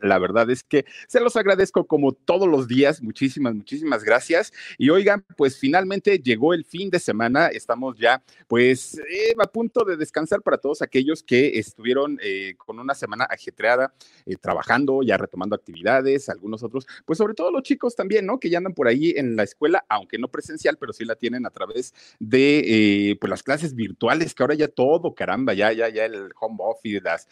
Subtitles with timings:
[0.00, 3.02] La verdad es que se los agradezco como todos los días.
[3.02, 4.52] Muchísimas, muchísimas gracias.
[4.78, 7.48] Y oigan, pues finalmente llegó el fin de semana.
[7.48, 12.78] Estamos ya, pues, eh, a punto de descansar para todos aquellos que estuvieron eh, con
[12.78, 13.94] una semana ajetreada,
[14.26, 18.38] eh, trabajando, ya retomando actividades, algunos otros, pues sobre todo los chicos también, ¿no?
[18.38, 21.46] Que ya andan por ahí en la escuela, aunque no presencial, pero sí la tienen
[21.46, 26.04] a través de, pues, las clases virtuales, que ahora ya todo, caramba, ya, ya, ya
[26.04, 27.28] el home office, las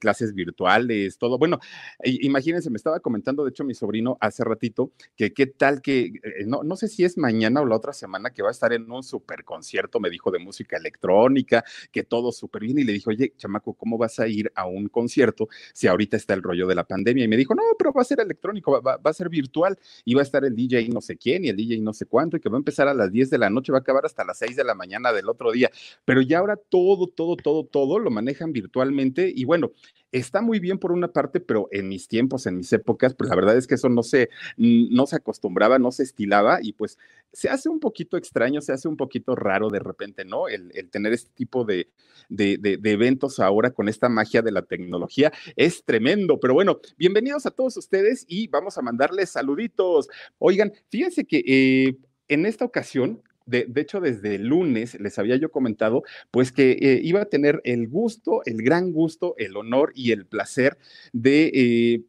[0.00, 1.38] clases virtuales, todo.
[1.38, 1.60] Bueno,
[2.06, 6.44] imagínense, me estaba comentando, de hecho, mi sobrino hace ratito, que qué tal que, eh,
[6.46, 8.90] no, no sé si es mañana o la otra semana que va a estar en
[8.90, 12.78] un super concierto, me dijo, de música electrónica, que todo súper bien.
[12.78, 16.34] Y le dije, oye, chamaco, ¿cómo vas a ir a un concierto si ahorita está
[16.34, 17.24] el rollo de la pandemia?
[17.24, 20.14] Y me dijo, no, pero va a ser electrónico, va, va a ser virtual y
[20.14, 22.40] va a estar el DJ no sé quién y el DJ no sé cuánto y
[22.40, 24.38] que va a empezar a las 10 de la noche, va a acabar hasta las
[24.38, 25.70] 6 de la mañana del otro día.
[26.04, 29.72] Pero ya ahora todo, todo, todo, todo lo manejan virtualmente y bueno,
[30.18, 33.36] está muy bien por una parte, pero en mis tiempos, en mis épocas, pues la
[33.36, 36.98] verdad es que eso no se, no se acostumbraba, no se estilaba y pues
[37.32, 40.48] se hace un poquito extraño, se hace un poquito raro de repente, ¿no?
[40.48, 41.88] El, tener este tipo de,
[42.28, 47.50] de, eventos ahora con esta magia de la tecnología es tremendo, pero bueno, bienvenidos a
[47.50, 50.08] todos ustedes y vamos a mandarles saluditos.
[50.38, 51.96] Oigan, fíjense que eh,
[52.28, 57.00] en esta ocasión de, hecho, desde el lunes les había yo comentado, pues que eh,
[57.02, 60.78] iba a tener el gusto, el gran gusto, el honor y el placer
[61.12, 61.50] de...
[61.54, 62.04] Eh,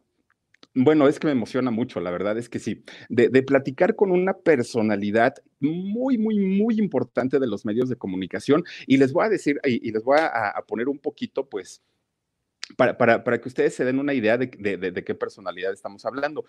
[0.80, 4.38] bueno, es que me emociona mucho, la verdad es que sí, de, platicar con una
[4.38, 9.59] personalidad muy, muy, muy importante de los medios de comunicación y les voy a decir
[9.64, 11.81] y, les voy a, poner un poquito, pues,
[12.76, 16.46] para, para, que ustedes se den una idea de, de qué personalidad estamos hablando.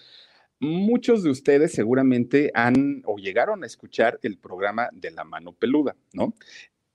[0.60, 5.94] Muchos de ustedes seguramente han o llegaron a escuchar el programa de la mano peluda,
[6.12, 6.34] ¿no?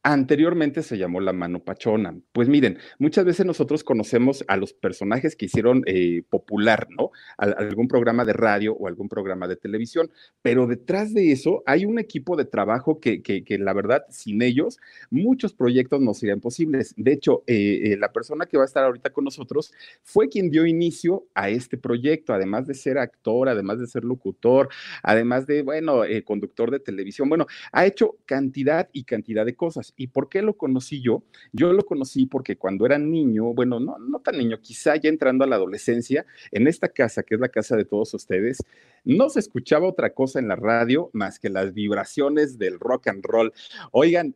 [0.06, 2.14] Anteriormente se llamó La Mano Pachona.
[2.34, 7.12] Pues miren, muchas veces nosotros conocemos a los personajes que hicieron eh, popular, ¿no?
[7.38, 12.00] algún programa de radio o algún programa de televisión, pero detrás de eso hay un
[12.00, 14.78] equipo de trabajo que, que, la verdad, sin ellos,
[15.10, 16.94] muchos proyectos no serían posibles.
[16.98, 19.72] De hecho, eh, eh, la persona que va a estar ahorita con nosotros
[20.04, 24.68] fue quien dio inicio a este proyecto, además de ser actor, además de ser locutor,
[25.02, 29.93] además de, bueno, conductor de televisión, bueno, ha hecho cantidad y cantidad de cosas.
[29.96, 31.24] ¿Y por qué lo conocí yo?
[31.52, 35.44] Yo lo conocí porque cuando era niño, bueno, no, no tan niño, quizá ya entrando
[35.44, 38.58] a la adolescencia, en esta casa, que es la casa de todos ustedes,
[39.04, 43.24] no se escuchaba otra cosa en la radio más que las vibraciones del rock and
[43.26, 43.54] roll.
[43.92, 44.36] Oigan,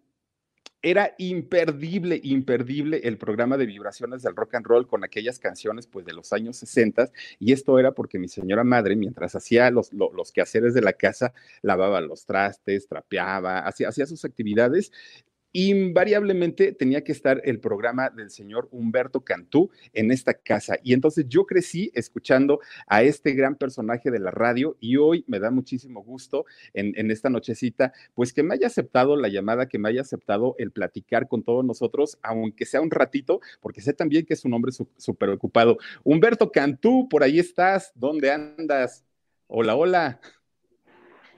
[0.81, 6.05] era imperdible, imperdible el programa de vibraciones del rock and roll con aquellas canciones pues
[6.05, 10.31] de los años 60 y esto era porque mi señora madre mientras hacía los, los,
[10.31, 14.91] quehaceres de la casa, lavaba los trastes, trapeaba, hacía sus actividades,
[15.65, 20.77] invariablemente tenía que estar el programa del señor Humberto Cantú en esta casa.
[20.83, 25.39] Y entonces yo crecí escuchando a este gran personaje de la radio y hoy me
[25.39, 29.89] da muchísimo gusto en, esta nochecita, pues que me haya aceptado la llamada, que me
[29.89, 34.35] haya aceptado el platicar con todos nosotros, aunque sea un ratito, porque sé también que
[34.35, 35.79] es un hombre súper ocupado.
[36.03, 39.03] Humberto Cantú, por ahí estás, ¿dónde andas?
[39.47, 40.19] Hola, hola.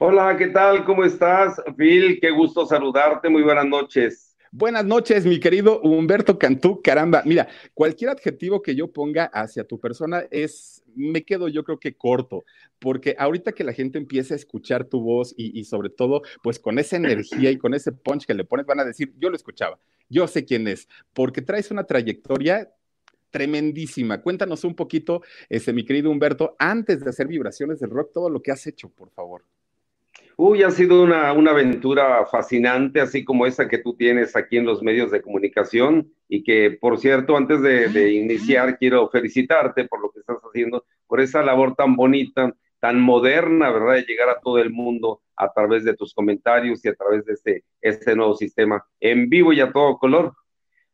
[0.02, 0.86] Hola, ¿qué tal?
[0.86, 2.18] ¿Cómo estás, Phil?
[2.22, 3.28] Qué gusto saludarte.
[3.28, 4.34] Muy buenas noches.
[4.50, 6.80] Buenas noches, mi querido Humberto Cantú.
[6.80, 11.78] Caramba, mira, cualquier adjetivo que yo ponga hacia tu persona es, me quedo yo creo
[11.78, 12.46] que corto,
[12.78, 16.78] porque ahorita que la gente empiece a escuchar tu voz y, sobre todo, pues con
[16.78, 19.78] esa energía y con ese punch que le pones, van a decir, yo lo escuchaba,
[20.08, 22.72] yo sé quién es, porque traes una trayectoria
[23.30, 24.22] tremendísima.
[24.22, 25.20] Cuéntanos un poquito,
[25.50, 28.88] ese, mi querido Humberto, antes de hacer vibraciones del rock, todo lo que has hecho,
[28.88, 29.44] por favor.
[30.42, 34.82] Uy, ha sido una, aventura fascinante, así como esa que tú tienes aquí en los
[34.82, 40.20] medios de comunicación y que, por cierto, antes de, iniciar, quiero felicitarte por lo que
[40.20, 43.96] estás haciendo, por esa labor tan bonita, tan moderna, ¿verdad?
[43.96, 47.34] De llegar a todo el mundo a través de tus comentarios y a través de
[47.34, 50.32] este, este nuevo sistema en vivo y a todo color.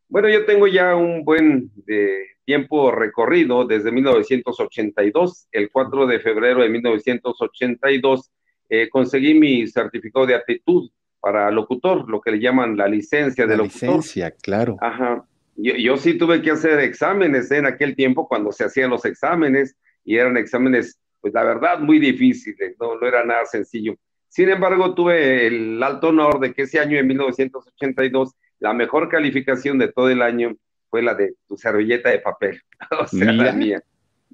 [0.09, 6.63] Bueno, yo tengo ya un buen eh, tiempo recorrido desde 1982, el 4 de febrero
[6.63, 8.33] de 1982
[8.69, 10.91] eh, conseguí mi certificado de aptitud
[11.21, 14.77] para locutor, lo que le llaman la licencia de la licencia, claro.
[14.81, 15.25] Ajá.
[15.57, 20.17] yo, sí tuve que hacer exámenes en aquel tiempo cuando se hacían los exámenes y
[20.17, 23.97] eran exámenes, pues la verdad, muy difíciles, no, no era nada sencillo.
[24.29, 29.79] Sin embargo, tuve el alto honor de que ese año, en 1982, la mejor calificación
[29.79, 30.55] de todo el año
[30.91, 32.61] fue la de tu servilleta de papel,
[33.01, 33.83] o sea, la mía.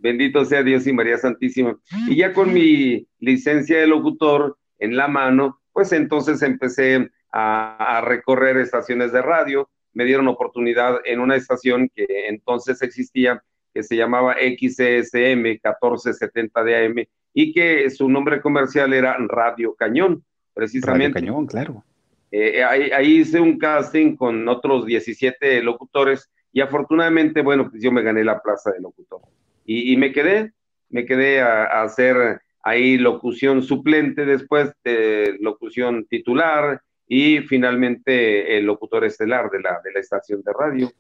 [0.03, 1.79] Bendito sea Dios y María Santísima.
[2.09, 8.01] Y ya con mi licencia de locutor en la mano, pues entonces empecé a, a
[8.01, 13.97] recorrer estaciones de radio, me dieron oportunidad en una estación que entonces existía, que se
[13.97, 16.97] llamaba XSM 1470 de AM
[17.33, 21.21] y que su nombre comercial era Radio Cañón, precisamente.
[21.21, 21.85] Radio Cañón, claro.
[22.31, 28.03] Eh, ahí, hice un casting con otros 17 locutores y afortunadamente, bueno, pues yo me
[28.03, 29.21] gané la plaza de locutor.
[29.65, 30.53] Y, me quedé,
[30.89, 39.05] me quedé a, hacer ahí locución suplente, después de locución titular y finalmente el locutor
[39.05, 40.93] estelar de la, de la estación de radio.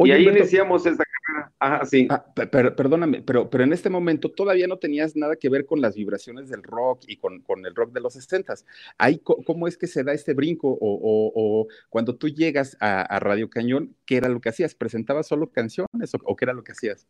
[0.00, 1.52] y ahí iniciamos esta carrera.
[1.58, 2.08] Ajá, sí.
[2.10, 5.94] Ah, perdóname, pero, pero en este momento todavía no tenías nada que ver con las
[5.94, 8.54] vibraciones del rock y con, con el rock de los 60
[8.98, 10.68] Ahí, ¿Cómo es que se da este brinco?
[10.68, 14.74] O, o, cuando tú llegas a, Radio Cañón, ¿qué era lo que hacías?
[14.74, 17.06] ¿Presentabas solo canciones o qué era lo que hacías?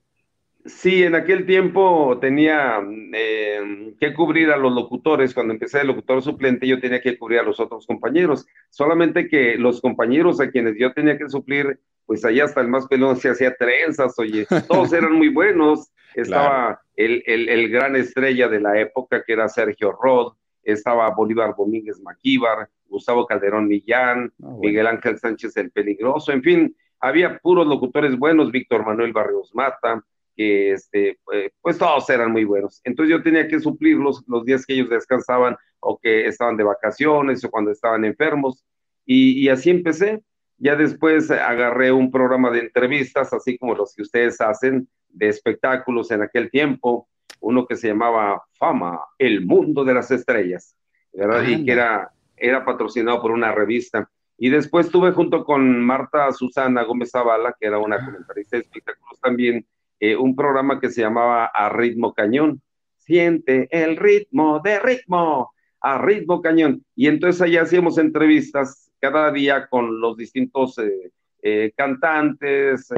[0.64, 5.34] Sí, en aquel tiempo tenía em, que cubrir a los locutores.
[5.34, 8.46] Cuando empecé de locutor suplente, yo tenía que cubrir a los otros compañeros.
[8.70, 12.86] Solamente que los compañeros a quienes yo tenía que suplir, pues allá hasta el más
[12.86, 15.90] pelón se hacía trenzas, oye, todos eran muy buenos.
[16.14, 22.00] Estaba el, el, gran estrella de la época, que era Sergio Rod, estaba Bolívar Domínguez
[22.00, 28.16] Maquíbar, Gustavo Calderón Millán, ah, Miguel Ángel Sánchez el Peligroso, en fin, había puros locutores
[28.18, 30.04] buenos, Víctor Manuel Barrios Mata,
[30.36, 31.18] que este,
[31.60, 32.80] pues todos eran muy buenos.
[32.84, 37.44] Entonces yo tenía que suplirlos los días que ellos descansaban o que estaban de vacaciones
[37.44, 38.64] o cuando estaban enfermos.
[39.04, 40.22] Y, así empecé.
[40.58, 46.10] Ya después agarré un programa de entrevistas, así como los que ustedes hacen, de espectáculos
[46.12, 47.08] en aquel tiempo,
[47.40, 50.76] uno que se llamaba Fama, el mundo de las estrellas,
[51.12, 51.42] ¿verdad?
[51.48, 54.08] Y que era, era patrocinado por una revista.
[54.38, 58.04] Y después tuve junto con Marta Susana Gómez Zavala, que era una ah.
[58.04, 59.66] comentarista de espectáculos también,
[60.04, 62.60] eh, un programa que se llamaba A Ritmo Cañón.
[62.96, 66.84] Siente el ritmo de ritmo, a ritmo cañón.
[66.96, 71.12] Y entonces allá hacíamos entrevistas cada día con los distintos eh,
[71.42, 72.88] eh, cantantes,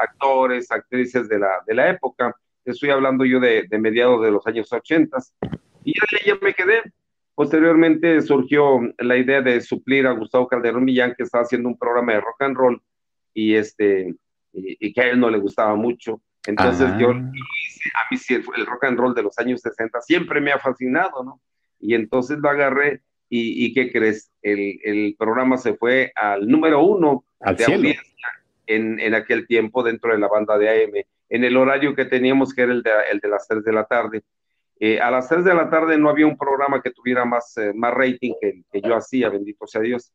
[0.00, 2.32] actores, actrices de la, de la época.
[2.64, 5.18] Estoy hablando yo de, mediados de los años 80.
[5.82, 6.80] Y ya, ya me quedé.
[7.34, 12.12] Posteriormente surgió la idea de suplir a Gustavo Calderón Millán, que estaba haciendo un programa
[12.12, 12.82] de rock and roll
[13.34, 14.14] y, este,
[14.52, 16.20] y que a él no le gustaba mucho.
[16.46, 20.58] Entonces yo a mí el, rock and roll de los años 60 siempre me ha
[20.58, 21.40] fascinado, ¿no?
[21.78, 24.30] Y entonces lo agarré y, ¿qué crees?
[24.42, 28.28] El, programa se fue al número uno de audiencia
[28.66, 30.92] en, en, aquel tiempo dentro de la banda de AM,
[31.30, 33.84] en el horario que teníamos que era el de, el de las 3 de la
[33.84, 34.22] tarde.
[34.78, 37.72] Eh, a las 3 de la tarde no había un programa que tuviera más, eh,
[37.74, 40.12] más rating que que yo hacía, bendito sea Dios.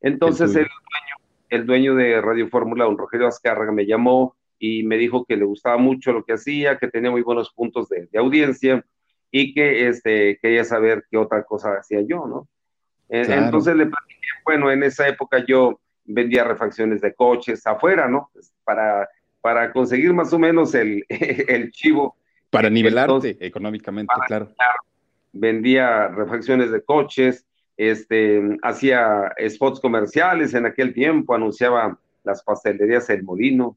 [0.00, 4.96] Entonces el, dueño, el dueño de Radio Fórmula, don Rogelio Azcárraga, me llamó y me
[4.96, 8.84] dijo que le gustaba mucho lo que hacía, que tenía muy buenos puntos de, audiencia
[9.30, 12.48] y que este, quería saber qué otra cosa hacía yo, ¿no?
[13.08, 18.30] Entonces le platiqué, bueno, en esa época yo vendía refacciones de coches afuera, ¿no?
[18.32, 19.08] Pues, para,
[19.40, 22.16] para conseguir más o menos el, el chivo.
[22.50, 24.52] Para nivelarte económicamente, claro.
[25.32, 33.22] Vendía refacciones de coches, este, hacía spots comerciales en aquel tiempo, anunciaba las pastelerías El
[33.22, 33.76] Molino,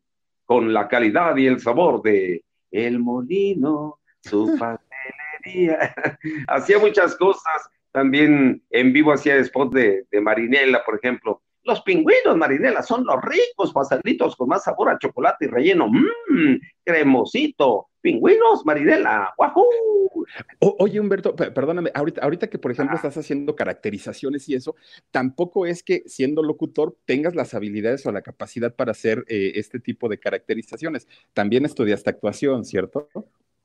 [0.50, 5.94] con la calidad y el sabor de El Molino, su pastelería.
[6.48, 7.70] hacía muchas cosas.
[7.92, 11.44] También en vivo hacía spot de, de Marinela, por ejemplo.
[11.62, 15.88] Los pingüinos Marinela son los ricos pastelitos con más sabor a chocolate y relleno.
[15.88, 17.89] Mmm, cremosito.
[18.02, 19.34] Pingüinos Marinela.
[19.38, 20.26] ¡Wahoo!
[20.60, 24.76] oye, Humberto, perdóname, ahorita, ahorita que, por ejemplo, estás haciendo caracterizaciones y eso,
[25.12, 29.80] tampoco es que siendo locutor tengas las habilidades o la capacidad para hacer eh, este
[29.80, 31.08] tipo de caracterizaciones.
[31.34, 33.10] También estudiaste actuación, ¿cierto?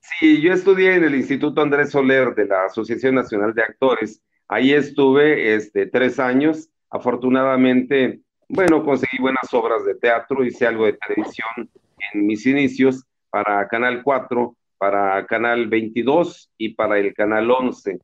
[0.00, 4.22] Sí, yo estudié en el Instituto Andrés Soler de la Asociación Nacional de Actores.
[4.48, 10.92] Ahí estuve este, tres años afortunadamente, bueno, conseguí buenas obras de teatro, hice algo de
[10.92, 11.70] televisión
[12.12, 17.98] en mis inicios para Canal 4, para Canal 22 y para el Canal 11.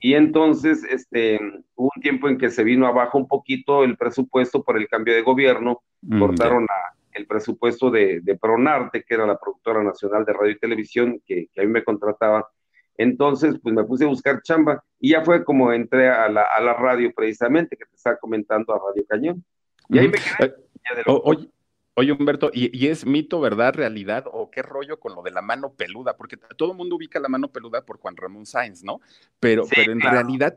[0.00, 1.38] Y entonces, este,
[1.74, 5.12] hubo un tiempo en que se vino abajo un poquito el presupuesto por el cambio
[5.12, 6.66] de gobierno, mm, cortaron
[7.12, 11.48] el presupuesto de, de, Pronarte, que era la productora nacional de radio y televisión, que,
[11.52, 12.48] que a mí me contrataba,
[12.96, 16.58] entonces, pues me puse a buscar chamba y ya fue como entré a la, a
[16.62, 19.44] la radio precisamente, que te estaba comentando a Radio Cañón.
[19.90, 20.54] Y ahí me quedé.
[20.96, 21.50] Eh, oye,
[21.94, 25.74] Oye, Humberto, ¿y, es mito, verdad, realidad o qué rollo con lo de la mano
[25.74, 26.16] peluda?
[26.16, 29.00] Porque todo el mundo ubica la mano peluda por Juan Ramón Sáenz, ¿no?
[29.40, 30.56] Pero, pero en realidad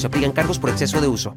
[0.00, 1.36] se aplican cargos por exceso de uso.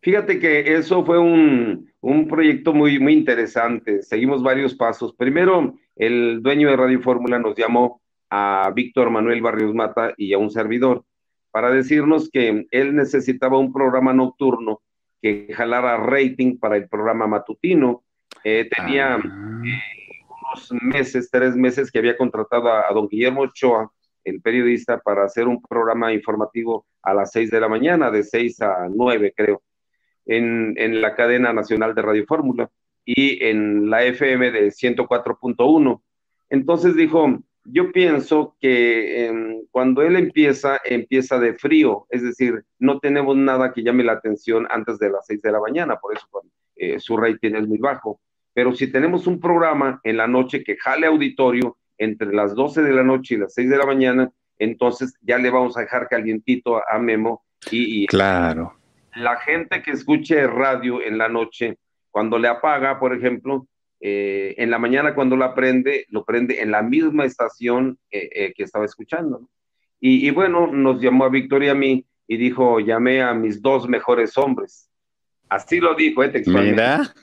[0.00, 1.90] Fíjate que eso fue un,
[2.28, 4.02] proyecto muy, muy interesante.
[4.02, 5.14] Seguimos varios pasos.
[5.14, 10.38] Primero, el dueño de Radio Fórmula nos llamó a Víctor Manuel Barrios Mata y a
[10.38, 11.04] un servidor
[11.50, 14.82] para decirnos que él necesitaba un programa nocturno
[15.20, 18.04] que jalara rating para el programa matutino.
[18.44, 19.62] Eh, tenía ah.
[19.64, 23.90] eh, unos meses, tres meses que había contratado a, a don Guillermo Ochoa
[24.28, 28.62] el periodista para hacer un programa informativo a las 6 de la mañana, de 6
[28.62, 29.62] a 9 creo,
[30.26, 32.70] en, la cadena nacional de Radio Fórmula
[33.04, 36.02] y en la FM de 104.1.
[36.50, 42.98] Entonces dijo, yo pienso que em, cuando él empieza, empieza de frío, es decir, no
[42.98, 46.26] tenemos nada que llame la atención antes de las 6 de la mañana, por eso
[46.76, 48.20] eh, su rating es muy bajo.
[48.52, 52.92] Pero si tenemos un programa en la noche que jale auditorio, entre las 12 de
[52.92, 56.80] la noche y las 6 de la mañana, entonces ya le vamos a dejar calientito
[56.88, 57.44] a Memo.
[57.70, 58.74] Y, claro.
[59.14, 61.78] La gente que escuche radio en la noche,
[62.10, 63.66] cuando le apaga, por ejemplo,
[64.00, 68.52] eh, en la mañana cuando la prende, lo prende en la misma estación eh, eh,
[68.56, 69.48] que estaba escuchando.
[70.00, 73.88] Y, bueno, nos llamó a Victoria y a mí y dijo, llamé a mis dos
[73.88, 74.88] mejores hombres.
[75.48, 76.28] Así lo dijo, ¿eh?
[76.28, 76.80] Textualmente.
[76.80, 77.14] Mira.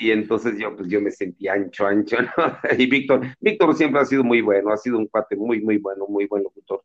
[0.00, 2.16] Y entonces yo, pues yo me sentí ancho, ancho.
[2.78, 6.06] Y Víctor, Víctor siempre ha sido muy bueno, ha sido un cuate muy, muy bueno,
[6.08, 6.82] muy buen locutor.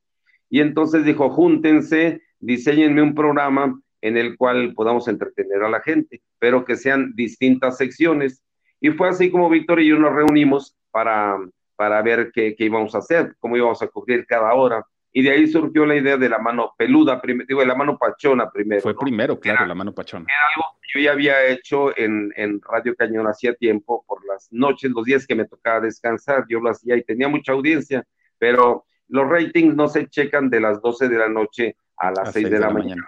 [0.50, 6.22] Y entonces dijo, júntense, diseñenme un programa en el cual podamos entretener a la gente,
[6.40, 8.44] pero que sean distintas secciones.
[8.82, 11.38] Y fue así como Víctor y yo nos reunimos para,
[11.78, 14.86] para ver qué, qué íbamos a hacer, cómo íbamos a cubrir cada hora
[15.18, 18.52] y de ahí surgió la idea de la mano peluda, digo, de la mano pachona
[18.52, 18.82] primero.
[18.82, 20.26] Fue primero, claro, la mano pachona.
[20.28, 24.52] Era algo que yo ya había hecho en, en, Radio Cañón hacía tiempo, por las
[24.52, 28.06] noches, los días que me tocaba descansar, yo lo hacía y tenía mucha audiencia,
[28.38, 32.50] pero los ratings no se checan de las 12 de la noche a las 6,
[32.50, 33.06] de, la, mañana.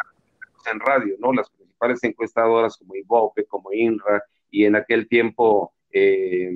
[0.72, 1.34] en radio, ¿no?
[1.34, 6.56] Las principales encuestadoras como Ibope, como INRA, y en aquel tiempo, eh,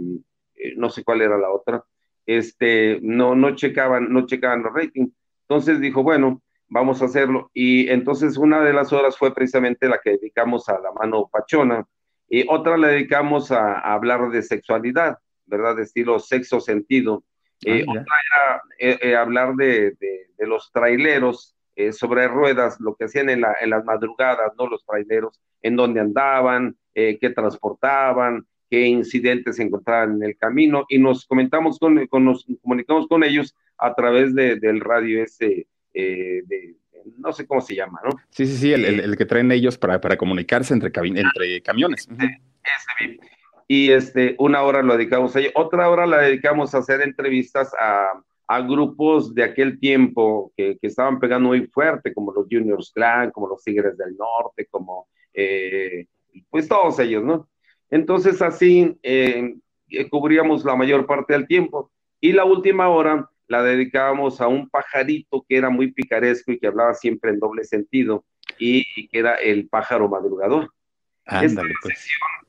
[0.56, 1.84] eh, no sé cuál era la otra,
[2.26, 5.12] este, no, no checaban, no checaban los ratings
[5.52, 7.52] entonces dijo, bueno, vamos a hacerlo.
[7.54, 11.86] Y entonces una de las horas fue precisamente la que dedicamos a la mano pachona
[12.30, 15.76] y otra la dedicamos a, hablar de sexualidad, ¿verdad?
[15.76, 17.26] De estilo sexo sentido.
[17.66, 19.94] Eh, ah, otra era eh, eh, hablar de,
[20.40, 21.54] los traileros
[21.92, 24.68] sobre ruedas, lo que hacían en, las madrugadas, ¿no?
[24.68, 30.98] Los traileros, en dónde andaban, qué transportaban, qué incidentes se encontraban en el camino y
[30.98, 36.42] nos comentamos con, con nos comunicamos con ellos a través de, del radio ese, eh,
[36.46, 36.78] de,
[37.18, 38.12] no sé cómo se llama, ¿no?
[38.30, 42.08] Sí, sí, sí, el, el, que traen ellos para, para comunicarse entre, entre camiones.
[43.68, 47.74] y este, una hora lo dedicamos a ello, otra hora la dedicamos a hacer entrevistas
[47.78, 48.08] a,
[48.48, 53.32] a grupos de aquel tiempo que, que, estaban pegando muy fuerte, como los Juniors Clan,
[53.32, 56.06] como los Tigres del Norte, como eh,
[56.50, 57.50] pues todos ellos, ¿no?
[57.92, 59.56] Entonces así eh,
[60.10, 61.92] cubríamos la mayor parte del tiempo.
[62.20, 66.68] Y la última hora la dedicábamos a un pajarito que era muy picaresco y que
[66.68, 68.24] hablaba siempre en doble sentido,
[68.58, 70.72] y, que era el pájaro madrugador.
[71.26, 71.56] Pues.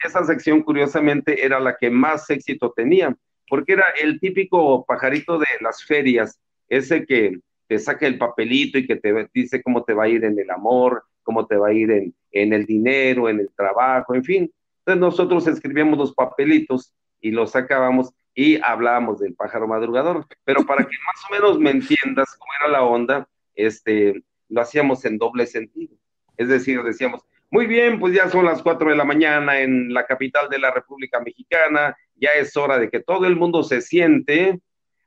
[0.04, 3.16] esa, sección, curiosamente, era la que más éxito tenía,
[3.48, 8.86] porque era el típico pajarito de las ferias, ese que te saca el papelito y
[8.86, 11.72] que te dice cómo te va a ir en el amor, cómo te va a
[11.72, 14.52] ir en, en el dinero, en el trabajo, en fin.
[14.84, 20.26] Entonces nosotros escribíamos los papelitos y los sacábamos y hablábamos del pájaro madrugador.
[20.44, 25.04] Pero para que más o menos me entiendas cómo era la onda, este, lo hacíamos
[25.04, 25.94] en doble sentido.
[26.36, 30.06] Es decir, decíamos, muy bien, pues ya son las cuatro de la mañana en la
[30.06, 34.58] capital de la República Mexicana, ya es hora de que todo el mundo se siente,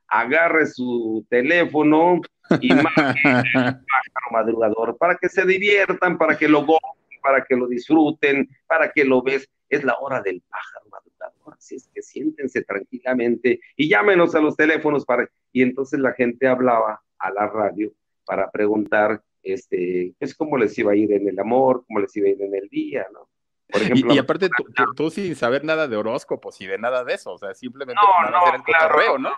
[0.08, 2.20] agarre su teléfono
[2.60, 7.56] y marque el pájaro madrugador para que se diviertan, para que lo gocen, para que
[7.56, 9.48] lo disfruten, para que lo ves.
[9.68, 10.86] Es la hora del pájaro
[11.52, 15.28] así es que siéntense tranquilamente y llámenos a los teléfonos para...
[15.52, 17.92] Y entonces la gente hablaba a la radio
[18.24, 22.28] para preguntar, este, pues cómo les iba a ir en el amor, cómo les iba
[22.28, 23.28] a ir en el día, ¿no?
[23.68, 24.48] Por ejemplo, y, aparte
[24.94, 28.30] tú, sin saber nada de horóscopos y de nada de eso, o sea, simplemente no,
[28.30, 29.30] no, el claro, ¿no?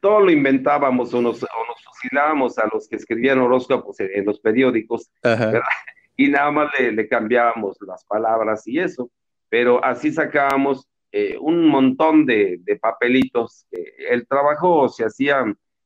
[0.00, 4.38] Todo lo inventábamos o nos, o nos fusilábamos a los que escribían horóscopos en, los
[4.40, 5.10] periódicos,
[6.16, 9.10] y nada más le, cambiábamos las palabras y eso,
[9.54, 13.68] pero así sacábamos eh, un montón de, papelitos.
[13.70, 15.44] el trabajo se hacía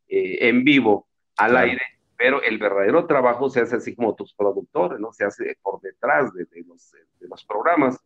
[0.08, 1.06] eh, en vivo,
[1.36, 1.82] al aire,
[2.16, 5.12] pero el verdadero trabajo se hace así como tus productores, ¿no?
[5.12, 8.02] Se hace por detrás de, los, de los programas.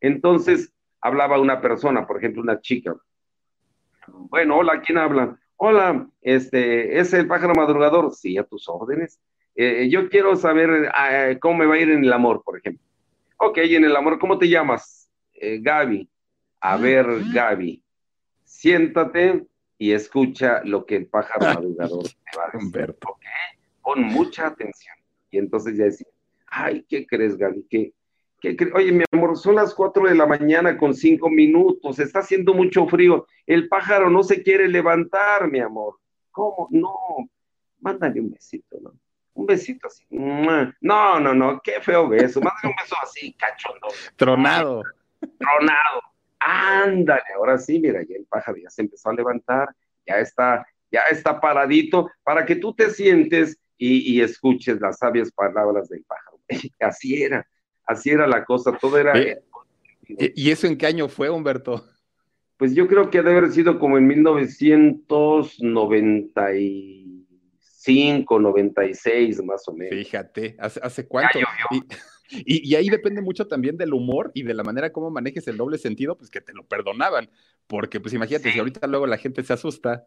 [0.00, 2.96] Entonces, hablaba una persona, por ejemplo, una chica.
[4.08, 5.38] Bueno, hola, ¿quién habla?
[5.54, 8.12] Hola, este, ¿es el pájaro madrugador?
[8.12, 9.20] Sí, a tus órdenes.
[9.54, 10.90] Eh, yo quiero saber
[11.38, 12.84] cómo me va a ir en el amor, por ejemplo.
[13.38, 15.10] Ok, en el amor, ¿cómo te llamas?
[15.34, 16.08] Eh, Gaby.
[16.60, 17.82] A ver, Gaby,
[18.44, 19.46] siéntate
[19.78, 22.96] y escucha lo que el pájaro madrugador te va a decir.
[23.82, 24.94] Con mucha atención.
[25.30, 26.08] Y entonces ya decía,
[26.46, 27.66] ay, ¿qué crees, Gaby?
[27.68, 27.92] ¿Qué,
[28.74, 32.86] Oye, mi amor, son las cuatro de la mañana con cinco minutos, está haciendo mucho
[32.86, 35.96] frío, el pájaro no se quiere levantar, mi amor.
[36.30, 36.68] ¿Cómo?
[36.70, 36.94] No,
[37.80, 38.92] mándale un besito, ¿no?
[39.36, 40.04] Un besito así.
[40.10, 43.88] No, no, no, qué feo beso, mándale un beso así, cachondo.
[44.16, 44.82] Tronado.
[45.38, 46.02] Tronado.
[46.38, 49.68] Ándale, ahora sí, mira, ya el pájaro ya se empezó a levantar,
[50.06, 55.88] ya está, ya está paradito para que tú te sientes y, escuches las sabias palabras
[55.88, 56.40] del pájaro.
[56.80, 57.46] Así era,
[57.84, 59.12] así era la cosa, todo era...
[60.08, 61.84] ¿Y eso en qué año fue, Humberto?
[62.56, 64.06] Pues yo creo que debe haber sido como en
[67.86, 69.94] 1995, 96 más o menos.
[69.94, 71.38] Fíjate, ¿hace, hace cuánto?
[72.28, 75.78] Y, ahí depende mucho también del humor y de la manera como manejes el doble
[75.78, 77.30] sentido, pues que te lo perdonaban.
[77.66, 80.06] Porque, pues imagínate, si ahorita luego la gente se asusta.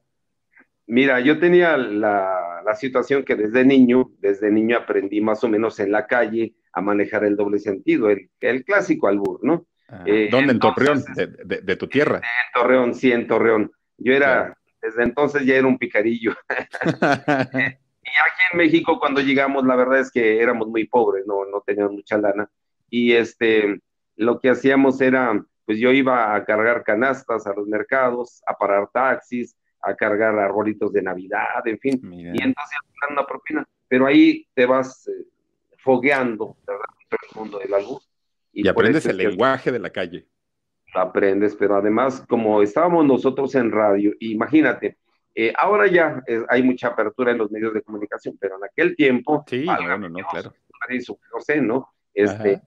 [0.86, 5.92] Mira, yo tenía la, situación que desde niño, desde niño aprendí más o menos en
[5.92, 9.68] la calle a manejar el doble sentido, el, el clásico albur, ¿no?
[9.88, 10.54] Ah, eh, ¿Dónde?
[10.54, 11.04] ¿En Torreón?
[11.16, 12.18] De, tu tierra?
[12.18, 13.72] En Torreón, sí, en Torreón.
[13.98, 16.36] Yo era, desde entonces ya era un picarillo.
[18.10, 21.62] Y aquí en México, cuando llegamos, la verdad es que éramos muy pobres, no, no
[21.62, 22.50] teníamos mucha lana.
[22.90, 23.82] Y este,
[24.16, 28.90] lo que hacíamos era, pues yo iba a cargar canastas a los mercados, a parar
[28.92, 32.00] taxis, a cargar arbolitos de Navidad, en fin.
[32.12, 32.78] Y entonces
[33.12, 33.68] una propina.
[33.88, 35.26] Pero ahí te vas eh,
[35.78, 36.84] fogueando, ¿verdad?
[37.12, 38.08] el mundo de la luz.
[38.52, 40.28] Y, aprendes el lenguaje de la calle.
[40.94, 44.98] Aprendes, pero además, como estábamos nosotros en radio, imagínate,
[45.36, 49.44] eh, ahora ya hay mucha apertura en los medios de comunicación, pero en aquel tiempo,
[49.48, 49.78] sí, no,
[50.32, 50.54] claro.
[51.62, 51.90] ¿no?
[52.14, 52.62] Este,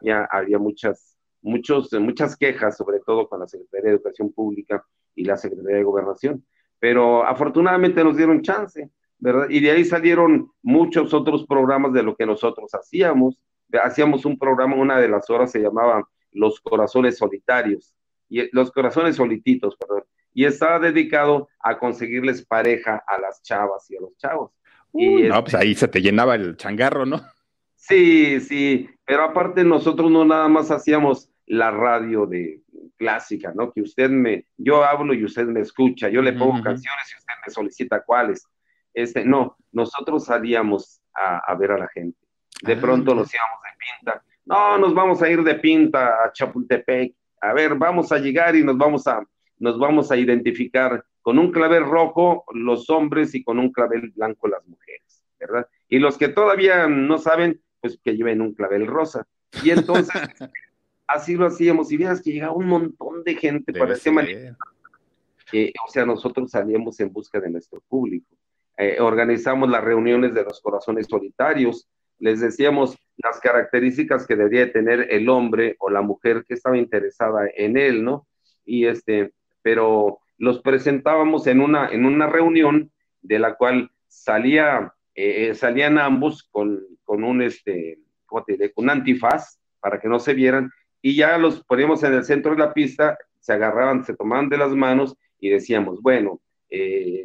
[0.00, 5.24] ya había muchas, muchos, muchas quejas, sobre todo con la Secretaría de Educación Pública y
[5.24, 6.44] la Secretaría de Gobernación,
[6.78, 9.48] pero afortunadamente nos dieron chance, ¿verdad?
[9.50, 13.40] Y de ahí salieron muchos otros programas de lo que nosotros hacíamos.
[13.82, 17.94] Hacíamos un programa, una de las horas se llamaba Los Corazones Solitarios,
[18.28, 20.04] y Los Corazones Solititos, perdón
[20.38, 24.52] y estaba dedicado a conseguirles pareja a las chavas y a los chavos.
[24.92, 27.20] y no, pues ahí se te llenaba el changarro, ¿no?
[27.74, 32.62] Sí, sí, pero aparte nosotros no nada más hacíamos la radio de
[32.96, 33.72] clásica, ¿no?
[33.72, 37.34] Que usted me, yo hablo y usted me escucha, yo le pongo canciones y usted
[37.44, 38.46] me solicita cuáles.
[38.94, 42.16] Este, no, nosotros salíamos a, ver a la gente.
[42.62, 44.24] De ah, pronto nos íbamos de pinta.
[44.48, 47.14] No, nos vamos a ir de pinta a Chapultepec.
[47.42, 49.22] A ver, vamos a llegar y nos vamos a,
[49.58, 54.48] nos vamos a identificar con un clavel rojo los hombres y con un clavel blanco
[54.48, 55.68] las mujeres, ¿verdad?
[55.90, 59.26] Y los que todavía no saben, pues que lleven un clavel rosa.
[59.62, 60.08] Y entonces,
[61.06, 61.92] así lo hacíamos.
[61.92, 64.10] Y veas que llegaba un montón de gente para ese
[65.52, 68.34] eh, o sea, nosotros salíamos en busca de nuestro público.
[68.78, 71.88] Eh, organizamos las reuniones de los corazones solitarios.
[72.18, 77.48] Les decíamos las características que debería tener el hombre o la mujer que estaba interesada
[77.54, 78.26] en él, ¿no?
[78.64, 82.90] Y este, pero los presentábamos en una, en una reunión
[83.22, 88.72] de la cual salía, eh, salían ambos con, con un, este, ¿cómo te diré?
[88.76, 90.70] un antifaz para que no se vieran
[91.02, 94.58] y ya los poníamos en el centro de la pista, se agarraban, se tomaban de
[94.58, 97.24] las manos y decíamos, bueno, eh,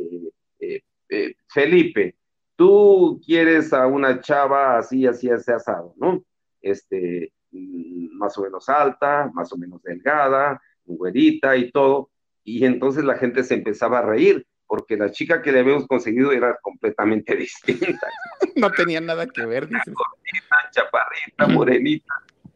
[1.10, 2.16] eh, Felipe,
[2.56, 6.24] tú quieres a una chava así, así, así asado, ¿no?
[6.62, 12.10] Este, mm, más o menos alta, más o menos delgada, güerita y todo,
[12.44, 16.32] y entonces la gente se empezaba a reír, porque la chica que le habíamos conseguido
[16.32, 18.08] era completamente distinta.
[18.56, 19.94] no tenía nada que ver, dices.
[20.72, 22.14] chaparrita, morenita,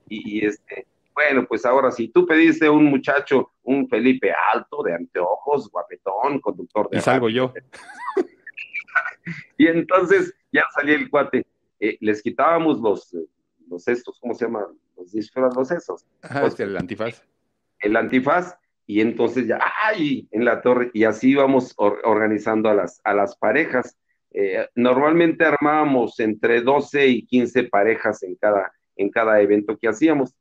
[0.09, 5.69] y, este, bueno, pues ahora si tú pediste un muchacho, un Felipe alto, de anteojos,
[5.69, 6.97] guapetón, conductor de...
[6.97, 7.53] Y salgo yo.
[9.57, 11.45] y entonces ya salía el cuate,
[11.79, 13.15] eh, les quitábamos los,
[13.67, 14.67] los estos, ¿cómo se llama?
[14.97, 16.05] los disfraces esos.
[16.21, 17.23] Pues, el antifaz.
[17.79, 20.27] El antifaz, y entonces ya, ¡ay!
[20.31, 23.97] En la torre, y así íbamos organizando a las, a las parejas.
[24.31, 30.35] Eh, normalmente armábamos entre 12 y 15 parejas en cada, en cada evento que hacíamos.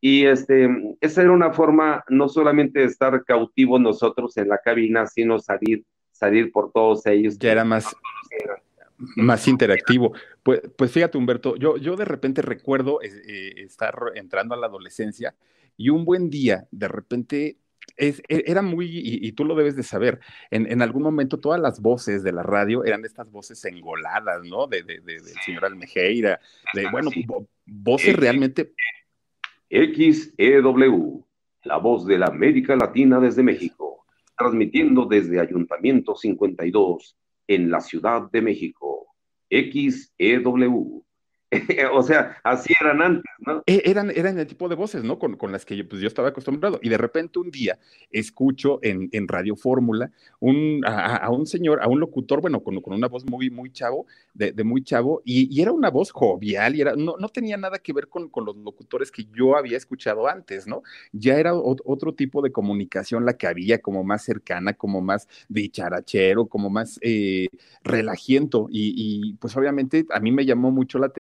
[0.00, 0.68] Y este,
[1.00, 5.84] esa era una forma no solamente de estar cautivos nosotros en la cabina, sino salir,
[6.14, 7.38] salir por todos ellos.
[7.38, 7.94] Ya era más,
[9.16, 10.14] más interactivo.
[10.42, 15.34] Pues, pues fíjate, Humberto, yo, yo de repente recuerdo eh, estar entrando a la adolescencia
[15.76, 17.58] y un buen día, de repente
[17.96, 21.60] es, e, era muy, y, tú lo debes de saber, en, en, algún momento todas
[21.60, 24.66] las voces de la radio eran estas voces engoladas, ¿no?
[24.66, 26.40] De, de, de, del señor Almejeira,
[26.72, 27.10] de, bueno,
[27.66, 28.72] voces realmente...
[29.70, 31.26] XEW,
[31.64, 33.83] la voz de la América Latina desde México,
[34.36, 37.16] transmitiendo desde Ayuntamiento 52
[37.46, 39.06] en la Ciudad de México.
[39.50, 41.03] XEW.
[41.92, 43.62] o sea, así eran antes, ¿no?
[43.66, 45.18] E, eran, eran el tipo de voces, ¿no?
[45.18, 46.78] Con, con las que yo, pues, yo estaba acostumbrado.
[46.82, 47.78] Y de repente un día
[48.10, 50.10] escucho en, en Radio Fórmula
[50.86, 54.52] a, un señor, a un locutor, bueno, con, con una voz muy, muy chavo, de,
[54.64, 57.92] muy chavo, y, y, era una voz jovial, y era, no, no tenía nada que
[57.92, 60.82] ver con, con, los locutores que yo había escuchado antes, ¿no?
[61.12, 66.46] Ya era otro tipo de comunicación la que había, como más cercana, como más dicharachero,
[66.46, 67.48] como más eh,
[67.82, 71.23] relajiento, y, y pues obviamente a mí me llamó mucho la atención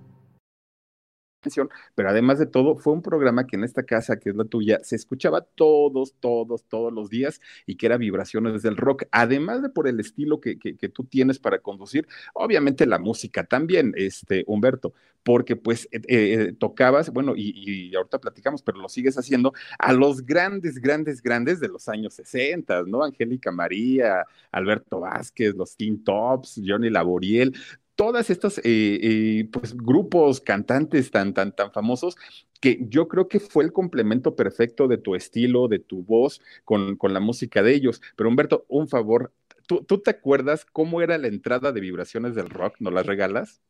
[1.95, 4.79] pero además de todo, fue un programa que en esta casa, que es la tuya,
[4.83, 9.69] se escuchaba todos, todos, todos los días y que era vibraciones del rock, además de
[9.69, 14.93] por el estilo que, que, tú tienes para conducir, obviamente la música también, este, Humberto,
[15.23, 19.93] porque pues eh, eh, tocabas, bueno, y, y, ahorita platicamos, pero lo sigues haciendo a
[19.93, 23.03] los grandes, grandes, grandes de los años 60, ¿no?
[23.03, 27.53] Angélica María, Alberto Vázquez, los Teen Tops, Johnny Laboriel,
[28.01, 32.17] todas estos eh, eh, pues, grupos cantantes tan, tan, tan famosos
[32.59, 36.95] que yo creo que fue el complemento perfecto de tu estilo, de tu voz con,
[36.97, 38.01] con la música de ellos.
[38.15, 39.31] Pero Humberto, un favor,
[39.67, 42.77] ¿tú, ¿tú, te acuerdas cómo era la entrada de vibraciones del rock?
[42.79, 43.61] ¿No las regalas?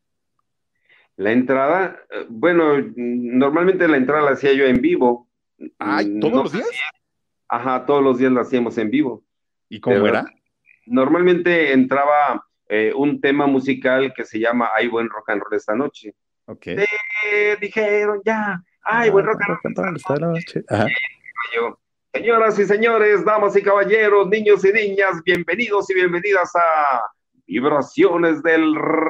[1.18, 5.28] La entrada, eh, bueno, normalmente la entrada la hacía yo en vivo.
[5.78, 6.70] Ay, ¿todos los días?
[7.50, 9.26] Ajá, todos los días la hacíamos en vivo.
[9.68, 10.24] ¿Y cómo era?
[10.86, 15.76] Normalmente entraba eh, un tema musical que se llama Hay buen rock and roll esta
[15.76, 16.16] noche.
[16.46, 16.68] Ok.
[17.60, 20.64] dijeron ya, hay buen rock and roll esta noche.
[22.14, 27.02] Señoras y señores, damas y caballeros, niños y niñas, bienvenidos y bienvenidas a
[27.46, 29.02] Vibraciones del Rock.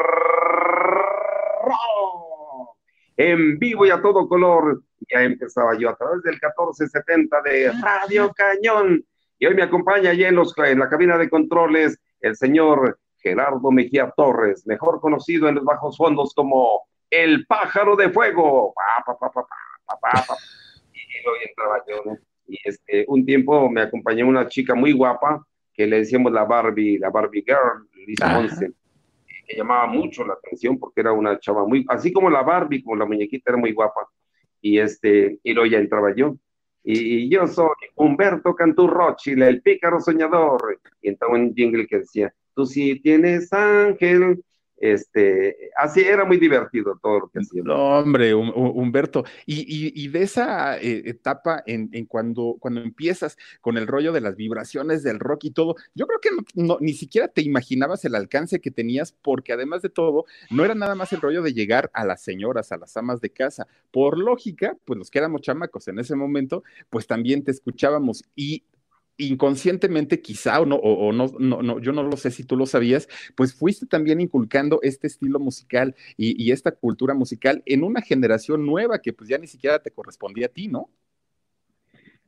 [3.16, 4.82] En vivo y a todo color.
[5.08, 9.06] Ya empezaba yo a través del 1470 de Radio Cañón.
[9.38, 13.72] Y hoy me acompaña allí en, los, en la cabina de controles el señor Gerardo
[13.72, 18.74] Mejía Torres, mejor conocido en los bajos fondos como el pájaro de fuego.
[20.94, 25.88] y hoy entraba yo, Y este, un tiempo me acompañó una chica muy guapa que
[25.88, 28.76] le decíamos la Barbie, la Barbie Girl, Lisa Monsen,
[29.48, 32.96] que llamaba mucho la atención porque era una chava muy, así como la Barbie, como
[32.96, 34.08] la muñequita era muy guapa.
[34.62, 36.36] Y este, y luego ya entraba yo.
[36.84, 40.80] Y, yo soy Humberto Canturrochile, el pícaro soñador.
[41.02, 44.44] Y entraba un jingle que decía, tú sí tienes ángel.
[44.82, 47.62] Este, así era muy divertido todo lo que hacía.
[47.64, 54.12] No, hombre, Humberto, y, de esa eh, etapa en, cuando, cuando empiezas con el rollo
[54.12, 58.06] de las vibraciones del rock y todo, yo creo que no, ni siquiera te imaginabas
[58.06, 61.54] el alcance que tenías, porque además de todo, no era nada más el rollo de
[61.54, 63.68] llegar a las señoras, a las amas de casa.
[63.92, 68.64] Por lógica, pues los que éramos chamacos en ese momento, pues también te escuchábamos y
[69.26, 73.08] inconscientemente quizá o no, o, no, no, yo no lo sé si tú lo sabías,
[73.36, 79.00] pues fuiste también inculcando este estilo musical y, esta cultura musical en una generación nueva
[79.00, 80.90] que pues ya ni siquiera te correspondía a ti, ¿no?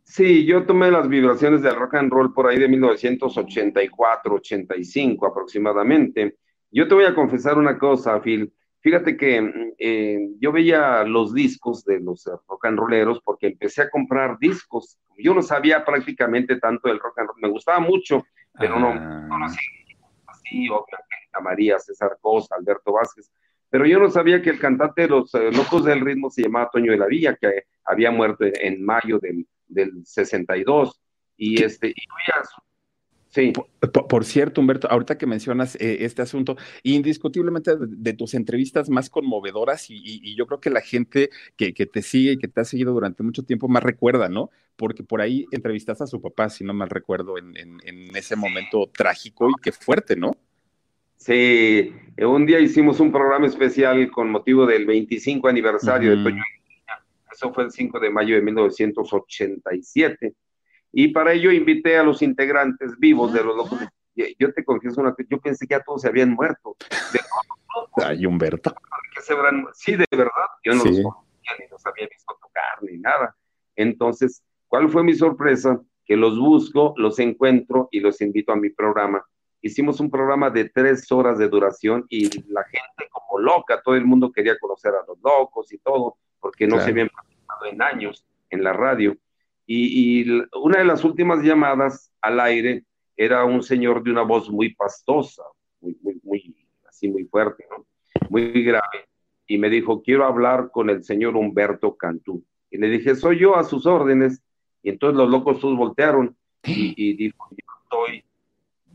[0.03, 6.37] Sí, yo tomé las vibraciones del rock and roll por ahí de 1984, 85 aproximadamente.
[6.71, 8.53] Yo te voy a confesar una cosa, Phil.
[8.83, 13.83] Fíjate que mm, eh, yo veía los discos de los rock and rolleros porque empecé
[13.83, 14.99] a comprar discos.
[15.17, 17.41] Yo no sabía prácticamente tanto del rock and roll.
[17.41, 18.23] Me gustaba mucho,
[18.59, 19.45] pero no, no ah.
[20.27, 21.07] así, obviamente,
[21.41, 23.31] María, César Cosa, Alberto Vázquez.
[23.69, 26.69] pero yo no sabía que el cantante de los eh, Locos del Ritmo se llamaba
[26.69, 30.99] Toño de la Villa, que había muerto en, mayo del, del 62.
[31.37, 32.05] Y este, y
[33.33, 33.51] Sí.
[34.09, 39.87] Por, cierto, Humberto, ahorita que mencionas eh, este asunto, indiscutiblemente de, tus entrevistas más conmovedoras
[39.89, 43.23] y, yo creo que la gente que, te sigue y que te ha seguido durante
[43.23, 44.51] mucho tiempo más recuerda, ¿no?
[44.75, 49.49] Porque por ahí entrevistaste a su papá, si no mal recuerdo, en, ese momento trágico
[49.49, 50.37] y qué fuerte, ¿no?
[51.17, 56.43] Sí, un día hicimos un programa especial con motivo del 25 aniversario de Toño.
[57.31, 60.35] Eso fue el 5 de mayo de 1987
[60.93, 63.79] y para ello invité a los integrantes vivos de los locos.
[64.15, 66.77] Yo te confieso una yo pensé que ya todos se habían muerto.
[67.95, 68.73] Ay, Humberto.
[69.73, 70.31] Sí, de verdad,
[70.63, 73.35] yo no los conocía, ni los había visto tocar, ni nada.
[73.75, 75.81] Entonces, ¿cuál fue mi sorpresa?
[76.05, 79.25] Que los busco, los encuentro y los invito a mi programa.
[79.61, 84.05] Hicimos un programa de tres horas de duración y la gente como loca, todo el
[84.05, 88.25] mundo quería conocer a los locos y todo, porque no se habían participado en años
[88.51, 89.17] en la radio.
[89.75, 92.83] Y, una de las últimas llamadas al aire
[93.17, 95.43] era un señor de una voz muy pastosa,
[95.81, 97.85] muy, muy, muy, así muy fuerte, ¿no?
[98.29, 99.07] muy grave.
[99.47, 102.43] Y me dijo, quiero hablar con el señor Humberto Cantú.
[102.69, 104.43] Y le dije, soy yo a sus órdenes.
[104.83, 108.23] Y entonces los locos todos voltearon y, dijo, yo soy,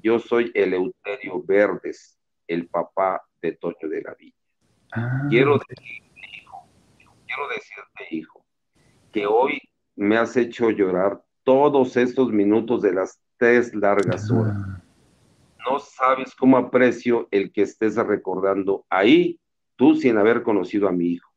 [0.00, 4.34] yo soy Eleuterio Verdes, el papá de Toño de la Villa.
[4.92, 5.26] Ah.
[5.28, 6.68] Quiero decirte, hijo,
[7.26, 8.44] quiero decirte, hijo,
[9.12, 9.60] que hoy
[9.98, 14.56] me has hecho llorar todos estos minutos de las tres largas horas.
[15.68, 19.40] No sabes cómo aprecio el que estés recordando ahí,
[19.74, 21.28] tú sin haber conocido a mi hijo.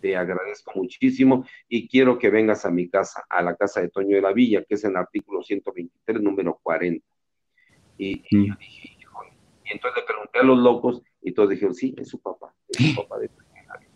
[0.00, 4.14] Te agradezco muchísimo y quiero que vengas a mi casa, a la casa de Toño
[4.14, 7.04] de la Villa, que es en el artículo 123, número 40.
[7.98, 8.96] Y, y yo dije,
[9.64, 12.90] y entonces le pregunté a los locos y todos dijeron, sí, es su papá, es
[12.90, 13.90] su papá de Toño de la Villa.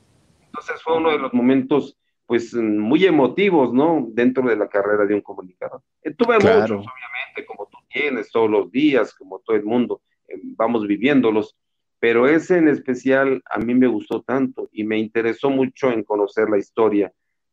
[0.47, 1.97] Entonces fue uno de los momentos
[2.33, 4.07] pues muy emotivos, ¿no?
[4.09, 5.83] Dentro de la carrera de un comunicador.
[6.03, 10.40] Eh, tuve muchos, obviamente, como tú tienes todos los días, como todo el mundo, eh,
[10.42, 11.59] vamos viviéndolos,
[12.01, 16.49] pero ese en especial a mí me gustó tanto y me interesó mucho en conocer
[16.49, 17.12] la historia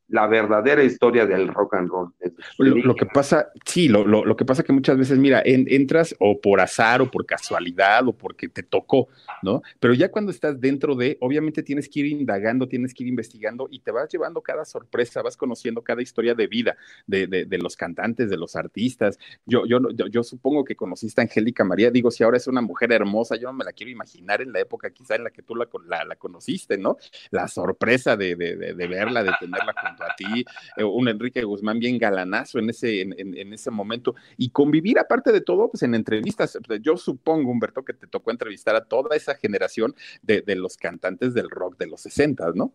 [0.10, 2.13] la verdadera historia del rock and roll.
[2.58, 6.60] Lo, que pasa, sí, lo, lo, que pasa que muchas veces, mira, entras o por
[6.62, 9.08] azar o por casualidad o porque te tocó,
[9.43, 9.62] ¿no?
[9.80, 13.67] Pero ya cuando estás dentro de, obviamente tienes que ir indagando, tienes que ir investigando
[13.69, 17.76] y te vas llevando cada sorpresa, vas conociendo cada historia de vida de, de, los
[17.76, 19.19] cantantes, de los artistas.
[19.45, 22.91] Yo, yo, yo, supongo que conociste a Angélica María, digo, si ahora es una mujer
[22.91, 25.56] hermosa, yo no me la quiero imaginar en la época quizá en la que tú
[25.56, 25.67] la,
[26.06, 26.98] la, conociste, ¿no?
[27.32, 30.46] La sorpresa de, verla, de tenerla a ti,
[30.78, 35.42] eh, un Enrique Guzmán bien galanazo en ese, en, ese momento, y convivir aparte de
[35.42, 39.96] todo, pues en entrevistas, yo supongo, Humberto, que te tocó entrevistar a toda esa generación
[40.22, 42.74] de, los cantantes del rock de los 60, ¿no?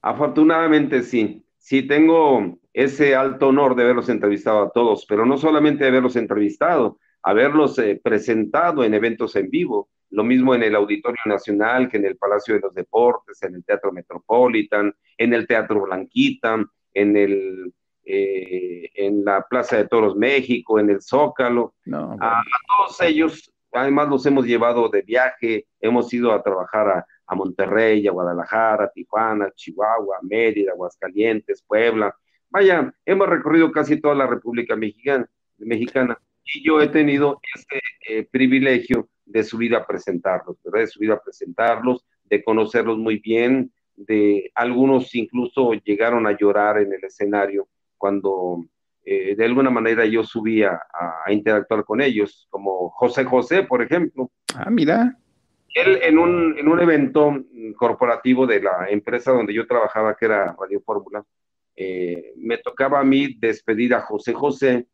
[0.00, 5.84] Afortunadamente sí, sí tengo ese alto honor de haberlos entrevistado a todos, pero no solamente
[5.84, 11.20] de haberlos entrevistado, haberlos eh, presentado en eventos en vivo, lo mismo en el Auditorio
[11.26, 15.82] Nacional que en el Palacio de los Deportes, en el Teatro Metropolitan, en el Teatro
[15.82, 17.72] Blanquita, en el
[18.10, 21.74] eh, en la Plaza de Toros México, en el Zócalo.
[21.92, 27.34] a, todos ellos, además los hemos llevado de viaje, hemos ido a trabajar a, a
[27.34, 32.16] Monterrey, a Guadalajara, a Tijuana, Chihuahua, Mérida, Aguascalientes, Puebla.
[32.48, 38.26] Vaya, hemos recorrido casi toda la República Mexicana, mexicana y yo he tenido ese eh,
[38.30, 40.80] privilegio de subir a presentarlos, ¿verdad?
[40.80, 46.92] De subir a presentarlos, de conocerlos muy bien, de algunos incluso llegaron a llorar en
[46.92, 48.64] el escenario cuando
[49.04, 54.30] eh, de alguna manera yo subía a, interactuar con ellos, como José José, por ejemplo.
[54.54, 55.16] Ah, mira.
[55.74, 57.44] Él en un, en un evento
[57.76, 61.24] corporativo de la empresa donde yo trabajaba, que era Radio Fórmula,
[61.76, 64.86] eh, me tocaba a mí despedir a José José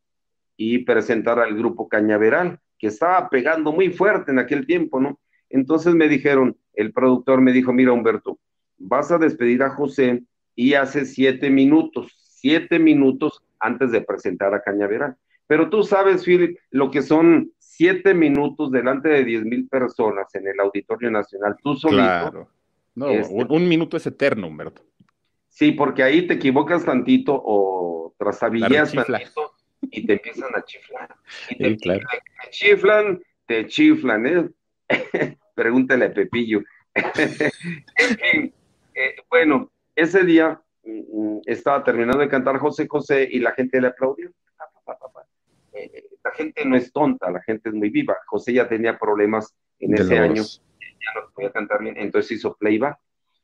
[0.55, 5.19] y presentar al grupo Cañaveral, que estaba pegando muy fuerte en aquel tiempo, ¿no?
[5.49, 8.39] Entonces me dijeron, el productor me dijo, mira Humberto,
[8.77, 10.23] vas a despedir a José
[10.55, 15.15] y hace siete minutos, siete minutos antes de presentar a Cañaveral.
[15.47, 20.47] Pero tú sabes, Philip, lo que son siete minutos delante de diez mil personas en
[20.47, 22.01] el Auditorio Nacional, tú solito.
[22.01, 22.49] Claro.
[22.95, 24.81] No, este, un, minuto es eterno, Humberto.
[25.49, 29.54] Sí, porque ahí te equivocas tantito o trasabillas tantito
[29.95, 31.15] y te empiezan a chiflar.
[31.49, 32.01] Y te,
[32.49, 34.49] chiflan, te chiflan, ¿eh?
[35.55, 36.61] Pregúntale a Pepillo.
[36.95, 38.53] en fin,
[38.93, 43.87] eh, bueno, ese día mm, estaba terminando de cantar José José y la gente le
[43.87, 44.31] aplaudió.
[45.73, 48.17] Eh, la gente no es tonta, la gente es muy viva.
[48.27, 52.97] José ya tenía problemas en ese año, ya no podía cantar bien, entonces hizo playback.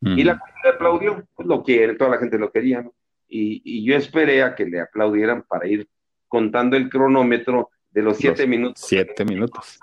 [0.03, 2.91] Y la gente le aplaudió, pues lo quiere, toda la gente lo quería, ¿no?
[3.27, 5.87] Y, y, yo esperé a que le aplaudieran para ir
[6.31, 8.85] contando el cronómetro de los siete minutos.
[8.87, 9.77] Siete minutos.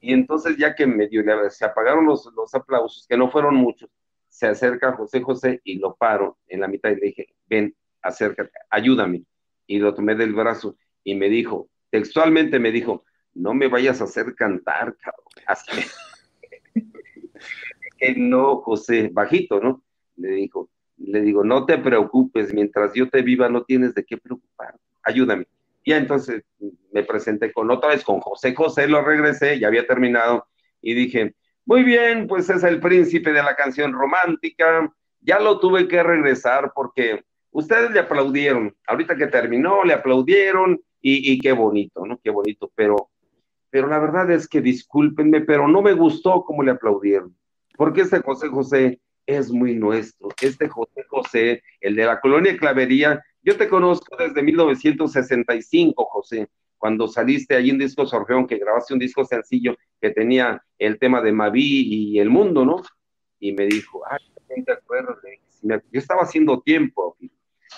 [0.00, 3.88] Y entonces ya que medio se apagaron los, los aplausos, que no fueron muchos,
[4.28, 8.50] se acerca José José y lo paro en la mitad y le dije, ven, acércate,
[8.70, 9.22] ayúdame.
[9.68, 14.04] Y lo tomé del brazo y me dijo, textualmente me dijo, no me vayas a
[14.04, 15.26] hacer cantar, cabrón.
[15.46, 15.70] Así
[17.98, 19.84] que no, José, bajito, ¿no?
[20.16, 24.16] Le dijo, le digo, no te preocupes, mientras yo te viva no tienes de qué
[24.16, 25.46] preocupar, ayúdame.
[25.88, 26.44] Y entonces
[26.92, 30.46] me presenté con otra vez con José José, lo regresé, ya había terminado,
[30.82, 35.88] y dije, muy bien, pues es el príncipe de la canción romántica, ya lo tuve
[35.88, 42.04] que regresar porque ustedes le aplaudieron, ahorita que terminó, le aplaudieron, y, y qué bonito,
[42.04, 42.20] ¿no?
[42.22, 43.08] Qué bonito, pero
[43.70, 47.34] pero la verdad es que discúlpenme, pero no me gustó cómo le aplaudieron,
[47.78, 53.24] porque este José José es muy nuestro, este José José, el de la colonia Clavería,
[53.42, 59.00] yo te conozco desde 1965, José, cuando saliste allí en Disco Sorgeón, que grabaste un
[59.00, 62.82] disco sencillo que tenía el tema de Maví y el mundo, ¿no?
[63.40, 65.16] Y me dijo, ay, ¿te acuerdas?
[65.62, 67.16] yo estaba haciendo tiempo,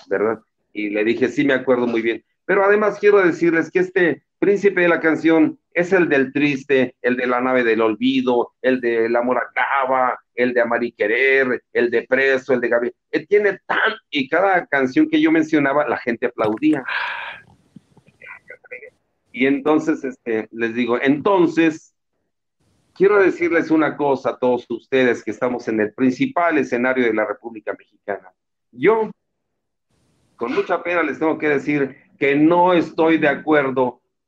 [0.07, 0.39] ¿verdad?
[0.71, 2.23] Y le dije, sí, me acuerdo muy bien.
[2.45, 7.15] Pero además quiero decirles que este príncipe de la canción es el del triste, el
[7.15, 12.03] de la nave del olvido, el de la moracaba, el de Amari Querer, el de
[12.03, 12.95] Preso, el de Gabriel.
[13.11, 16.83] Él tiene tan, y cada canción que yo mencionaba, la gente aplaudía.
[19.31, 21.95] Y entonces, este, les digo, entonces,
[22.93, 27.25] quiero decirles una cosa a todos ustedes que estamos en el principal escenario de la
[27.25, 28.33] República Mexicana.
[28.71, 29.11] Yo,
[30.35, 34.00] con mucha pena, les tengo que decir que no estoy de acuerdo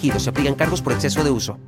[0.00, 1.58] se aplican cargos por exceso de uso.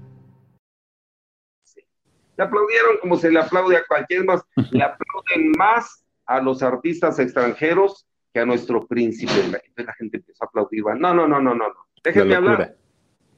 [2.37, 7.18] Le aplaudieron como se le aplaude a cualquier más, le aplauden más a los artistas
[7.18, 9.33] extranjeros que a nuestro príncipe.
[9.33, 10.85] Entonces la gente empezó a aplaudir.
[10.85, 11.66] No, no, no, no, no,
[12.03, 12.77] Déjenme hablar.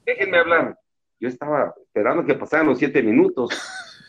[0.07, 0.79] Déjenme hablar.
[1.19, 3.51] Yo estaba esperando que pasaran los siete minutos.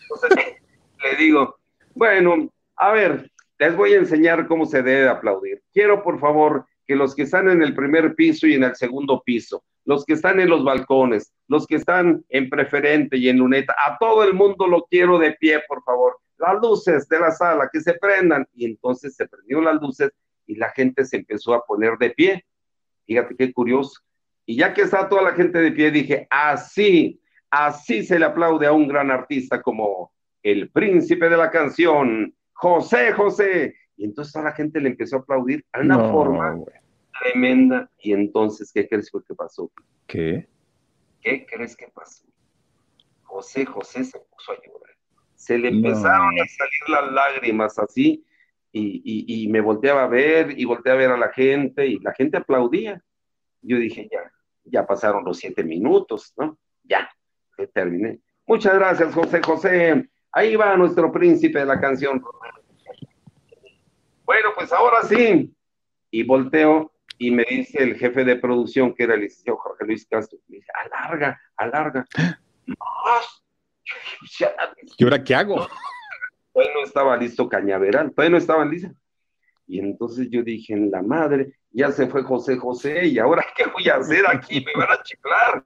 [0.04, 0.56] Entonces
[1.04, 1.58] le digo,
[1.96, 5.64] bueno, a ver, les voy a enseñar cómo se debe aplaudir.
[5.74, 9.22] Quiero, por favor, que los que están en el primer piso y en el segundo
[9.26, 13.76] piso, los que están en los balcones, los que están en preferente y en luneta,
[13.86, 16.18] a todo el mundo lo quiero de pie, por favor.
[16.38, 18.46] Las luces de la sala, que se prendan.
[18.54, 20.12] Y entonces se prendieron las luces
[20.48, 22.46] y la gente se empezó a poner de pie.
[23.06, 24.02] Fíjate qué curioso.
[24.46, 28.68] Y ya que está toda la gente de pie, dije, así, así se le aplaude
[28.68, 30.12] a un gran artista como
[30.44, 33.76] el príncipe de la canción, José José.
[33.98, 36.58] Y entonces toda la gente le empezó a aplaudir a una forma
[37.20, 37.90] tremenda.
[38.00, 39.72] Y entonces, ¿qué crees que pasó?
[40.08, 40.48] ¿Qué?
[41.22, 42.26] ¿Qué crees que pasó?
[43.24, 44.96] José José se puso a llorar.
[45.36, 48.26] Se le empezaron a salir las lágrimas así,
[48.72, 52.14] y, y, me volteaba a ver, y volteé a ver a la gente, y la
[52.14, 53.02] gente aplaudía.
[53.62, 54.32] Yo dije, ya,
[54.66, 56.58] ya pasaron los siete minutos, ¿no?
[56.84, 57.10] Ya,
[57.74, 58.20] terminé.
[58.46, 60.10] Muchas gracias, José José.
[60.32, 62.22] Ahí va nuestro príncipe de la canción.
[64.26, 65.56] Bueno, pues ahora sí.
[66.12, 70.08] Y volteo y me dice el jefe de producción, que era el licenciado Jorge Luis
[70.08, 72.06] Castro, me dice, alarga, alarga.
[74.98, 75.68] ¿Y ahora qué hago?
[76.54, 78.90] Todavía no estaba listo Cañaveral, todavía no estaba listo.
[79.68, 83.66] Y entonces yo dije, en la madre, ya se fue José José, y ahora qué
[83.66, 85.64] voy a hacer aquí, me van a chiflar.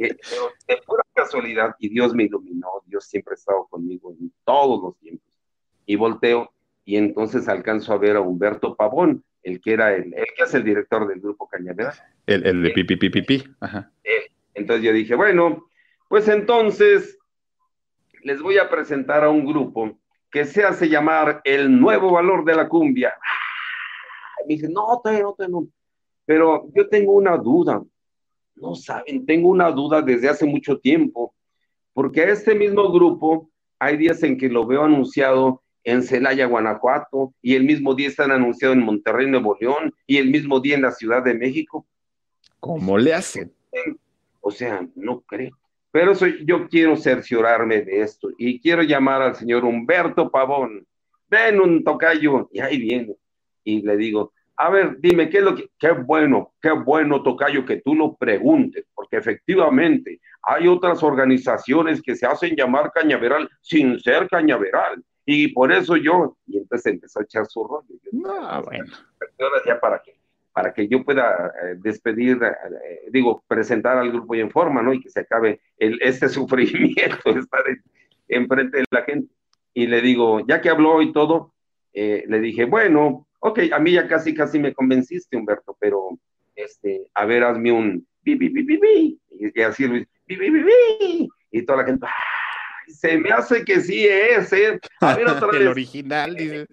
[0.00, 4.32] Eh, pero de pura casualidad, y Dios me iluminó, Dios siempre ha estado conmigo en
[4.44, 5.28] todos los tiempos.
[5.86, 6.52] Y volteo,
[6.84, 10.54] y entonces alcanzo a ver a Humberto Pavón, el que era el, el que es
[10.54, 11.94] el director del grupo Cañaveral.
[12.26, 13.56] El, el de Pipi Pipi Pipi.
[13.60, 13.90] Ajá.
[14.54, 15.68] Entonces yo dije, bueno,
[16.08, 17.18] pues entonces
[18.22, 19.98] les voy a presentar a un grupo
[20.30, 23.14] que se hace llamar el nuevo valor de la cumbia.
[24.46, 25.66] Me dice, no, te, no, te, no.
[26.24, 27.82] Pero yo tengo una duda.
[28.56, 31.32] No saben, tengo una duda desde hace mucho tiempo,
[31.92, 37.34] porque a este mismo grupo hay días en que lo veo anunciado en Celaya, Guanajuato,
[37.40, 40.82] y el mismo día están anunciados en Monterrey, Nuevo León, y el mismo día en
[40.82, 41.86] la Ciudad de México.
[42.60, 43.52] ¿Cómo le hacen?
[44.40, 45.56] O sea, no creo.
[45.90, 50.86] Pero eso, yo quiero cerciorarme de esto y quiero llamar al señor Humberto Pavón.
[51.30, 53.14] Ven un tocayo, y ahí viene.
[53.64, 55.70] Y le digo, a ver, dime, ¿qué es lo que...
[55.78, 62.16] Qué bueno, qué bueno, Tocayo, que tú lo preguntes, porque efectivamente hay otras organizaciones que
[62.16, 65.04] se hacen llamar cañaveral sin ser cañaveral.
[65.30, 67.86] Y por eso yo, y entonces empezó a echar su rollo.
[68.12, 68.86] No, bueno.
[69.66, 70.14] Ya para que,
[70.54, 74.94] para que yo pueda eh, despedir, eh, digo, presentar al grupo y en forma, ¿no?
[74.94, 77.62] Y que se acabe el, este sufrimiento de estar
[78.26, 79.30] enfrente de la gente.
[79.74, 81.52] Y le digo, ya que habló y todo,
[81.92, 86.18] eh, le dije, bueno, ok, a mí ya casi, casi me convenciste, Humberto, pero,
[86.56, 91.28] este, a ver, hazme un bi, bi, bi, bi, y, así, bi, bi, bi, bi,
[91.50, 92.06] y toda la gente,
[92.88, 94.80] se me hace que sí es, ¿eh?
[95.00, 95.60] A ver, otra vez.
[95.60, 96.66] El original, dice.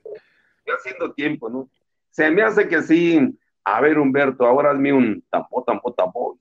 [0.68, 1.70] haciendo tiempo, ¿no?
[2.10, 3.38] Se me hace que sí.
[3.64, 6.38] A ver, Humberto, ahora hazme un tampo, tampo, tampo.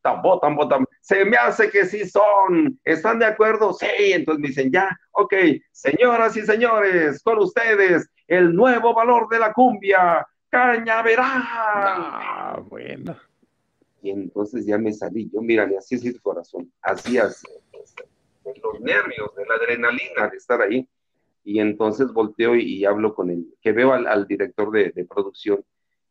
[0.00, 0.90] Tampo, tampo, tampo.
[1.00, 2.78] Se me hace que sí son.
[2.84, 3.72] ¿Están de acuerdo?
[3.72, 3.86] Sí.
[4.12, 5.34] Entonces me dicen, ya, ok.
[5.70, 11.42] Señoras y señores, con ustedes, el nuevo valor de la cumbia, cañaveral.
[11.44, 13.16] Ah, bueno.
[14.02, 17.18] Y entonces ya me salí, yo mira, así es el corazón, así
[18.44, 20.88] es, los nervios, de la adrenalina de estar ahí.
[21.44, 25.64] Y entonces volteo y, hablo con él, que veo al, director de, producción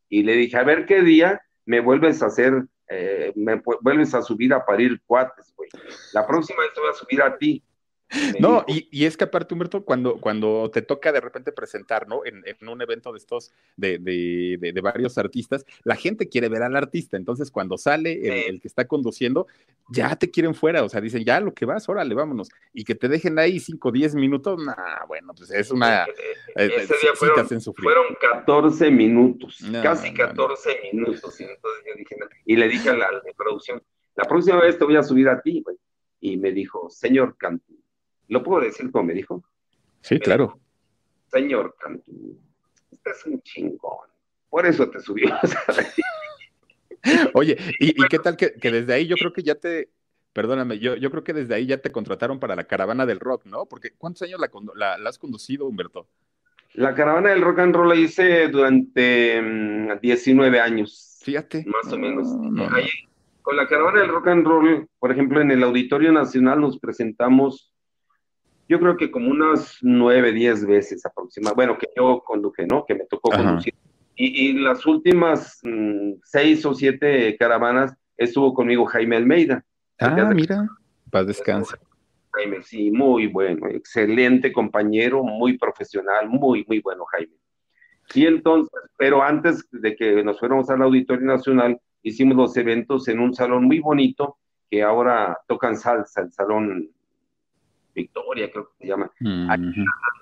[0.10, 4.22] y le dije, a ver qué día me vuelves a hacer, eh, me vuelves a
[4.22, 5.56] subir a parir cuates.
[6.14, 7.64] La próxima vez te voy a subir a ti
[8.40, 12.22] no, y, es que aparte, Humberto, cuando, cuando te toca de repente presentar, ¿no?
[12.26, 17.18] En, un evento de estos, de, de, varios artistas, la gente quiere ver al artista.
[17.18, 19.48] Entonces, cuando sale el, que está conduciendo,
[19.90, 20.84] ya te quieren fuera.
[20.84, 22.50] O sea, dicen, ya lo que vas, órale, vámonos.
[22.74, 26.06] Y que te dejen ahí 5, 10 minutos, nah, bueno, pues es una.
[26.56, 31.40] Eh, ese día fueron, fueron 14 minutos, casi 14 minutos.
[31.40, 33.82] Y entonces yo dije, y le dije a la de producción,
[34.16, 35.78] la próxima vez te voy a subir a ti, güey.
[36.20, 37.81] Y me dijo, señor Cantú,
[38.32, 39.44] ¿Lo puedo decir como me dijo?
[40.00, 40.58] Sí, claro.
[41.28, 42.40] Señor Cantú,
[42.90, 44.08] usted es un chingón.
[44.50, 45.38] Por eso te subimos.
[47.34, 49.90] Oye, ¿y, qué tal que, desde ahí yo creo que ya te,
[50.32, 53.46] perdóname, yo, yo creo que desde ahí ya te contrataron para la caravana del rock,
[53.48, 53.66] ¿no?
[53.66, 54.40] Porque ¿cuántos años
[54.76, 56.08] la, has conducido, Humberto?
[56.74, 59.42] La caravana del rock and roll la hice durante
[60.02, 61.20] 19 mm, años.
[61.22, 61.66] Fíjate.
[61.66, 62.30] Más o menos.
[63.42, 67.71] con la caravana del rock and roll, por ejemplo, en el Auditorio Nacional nos presentamos
[68.72, 72.86] yo creo que como unas nueve, diez veces aproximadamente, bueno, que yo conduje, ¿no?
[72.86, 73.74] Que me tocó conducir.
[74.16, 79.66] Y, las últimas mm, seis o siete caravanas estuvo conmigo Jaime Almeida.
[80.00, 80.70] Ah, mira,
[81.10, 81.78] paz descansa.
[82.32, 87.34] Jaime, sí, muy bueno, excelente compañero, muy profesional, muy, muy bueno, Jaime.
[88.14, 93.20] Y entonces, pero antes de que nos fuéramos al Auditorio Nacional, hicimos los eventos en
[93.20, 94.38] un salón muy bonito
[94.70, 96.90] que ahora tocan salsa, el salón
[97.94, 99.12] Victoria, creo que se llama.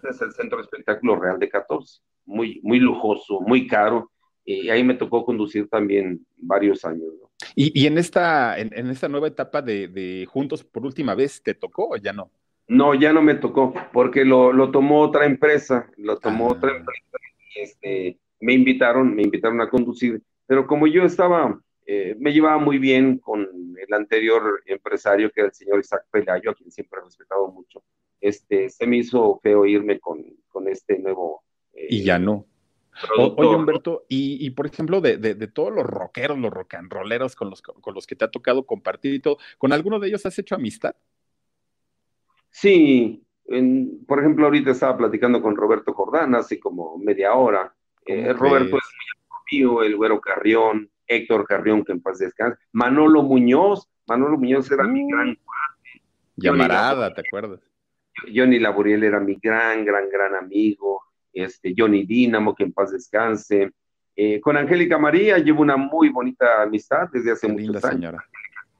[0.09, 2.01] es el Centro de Espectáculo Real de 14.
[2.25, 4.11] Muy, muy lujoso, muy caro.
[4.45, 7.09] Y ahí me tocó conducir también varios años.
[7.55, 11.97] ¿Y, en, esta, en, esta nueva etapa de, Juntos por última vez, te tocó o
[11.97, 12.31] ya no?
[12.67, 16.53] No, ya no me tocó, porque lo, tomó otra empresa, lo tomó ah.
[16.53, 17.17] otra empresa
[17.55, 21.59] y este, me invitaron, me invitaron a conducir, pero como yo estaba
[21.91, 26.51] eh, me llevaba muy bien con el anterior empresario, que era el señor Isaac Pelayo,
[26.51, 27.83] a quien siempre he respetado mucho.
[28.21, 31.43] Este, se me hizo feo irme con, con este nuevo...
[31.73, 32.45] Eh, y ya no.
[33.17, 37.35] oye, Humberto, y, y, por ejemplo, de, de, todos los rockeros, los rock and rolleros
[37.35, 40.23] con los, con los que te ha tocado compartir y todo, ¿con alguno de ellos
[40.27, 40.93] has hecho amistad?
[42.51, 43.25] Sí,
[44.05, 47.73] por ejemplo, ahorita estaba platicando con Roberto Jordán hace como media hora.
[48.05, 53.23] Eh, Roberto es muy amigo, el Güero Carrión, Héctor Carrión, que en paz descanse, Manolo
[53.23, 56.03] Muñoz, Manolo Muñoz era mi gran cuate.
[56.37, 57.59] Llamarada, ¿te acuerdas?
[58.33, 61.01] Johnny Laburiel era mi gran, gran, gran amigo,
[61.33, 63.71] este, Johnny Dínamo, que en paz descanse.
[64.15, 67.93] Eh, con Angélica María llevo una muy bonita amistad desde hace muchos años.
[67.93, 68.23] Señora.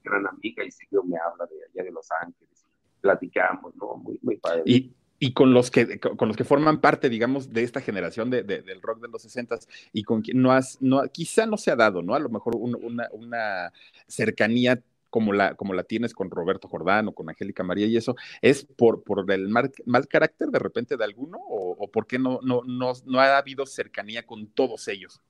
[0.03, 2.65] Gran amiga y seguido me habla de allá de Los Ángeles.
[3.01, 3.95] Platicamos, ¿no?
[3.95, 4.63] Muy, muy padre.
[4.65, 8.43] Y, y con los que con los que forman parte, digamos, de esta generación de,
[8.43, 9.59] del rock de los 60
[9.91, 12.15] y con quien no has, no, quizá no se ha dado, ¿no?
[12.15, 13.73] A lo mejor una, una,
[14.07, 18.15] cercanía como la, como la tienes con Roberto Jordán o con Angélica María y eso,
[18.41, 22.19] ¿es por, por el mal, mal carácter de repente de alguno o, o por qué
[22.19, 25.21] no, no, no, no ha habido cercanía con todos ellos?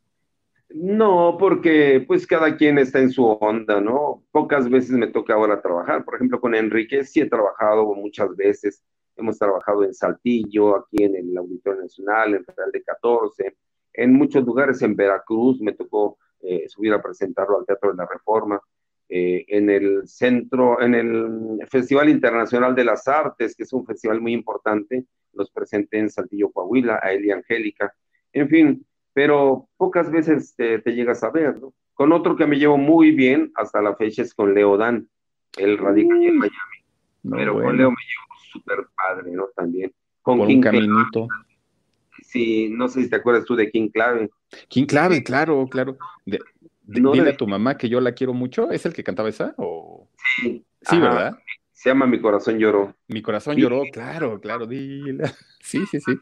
[0.70, 4.24] No, porque pues cada quien está en su onda, ¿no?
[4.32, 6.06] Pocas veces me toca ahora trabajar.
[6.06, 8.84] Por ejemplo, con Enrique sí he trabajado muchas veces
[9.20, 13.56] Hemos trabajado en Saltillo, aquí en el Auditorio Nacional, en Real de 14,
[13.94, 18.06] en muchos lugares en Veracruz me tocó eh, subir a presentarlo al Teatro de la
[18.06, 18.60] Reforma.
[19.12, 24.22] eh, en el centro, en el Festival Internacional de las Artes, que es un festival
[24.22, 27.92] muy importante, los presenté en Saltillo, Coahuila, a Eli Angélica,
[28.32, 31.74] en fin, pero pocas veces te, llegas a ver, ¿no?
[31.96, 35.10] Con otro que me llevo muy bien hasta la fecha es con Leo Dan,
[35.58, 36.52] él radica en Miami,
[37.24, 39.48] pero con Leo me llevo súper padre, ¿no?
[39.56, 39.94] También.
[40.22, 41.28] Con King un caminito.
[42.24, 44.30] Sí, no sé si te acuerdas tú de King Clave.
[44.68, 45.98] King Clave, claro, claro.
[46.86, 48.72] dile a tu mamá que yo la quiero mucho.
[48.72, 49.54] ¿Es el que cantaba esa?
[49.58, 50.08] ¿O...
[50.36, 50.66] Sí.
[50.82, 51.38] Sí, ¿verdad?
[51.72, 52.94] Se llama Mi Corazón Lloró.
[53.08, 55.24] Mi Corazón Lloró, claro, claro, dile.
[55.62, 56.14] Sí, sí, sí.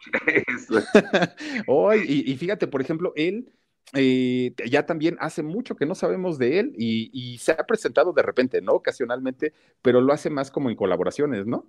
[1.66, 3.52] oh, y, fíjate, por ejemplo, él
[3.94, 8.12] eh, ya también hace mucho que no sabemos de él y, y, se ha presentado
[8.12, 8.72] de repente, ¿no?
[8.74, 11.66] Ocasionalmente, pero lo hace más como en colaboraciones, ¿no?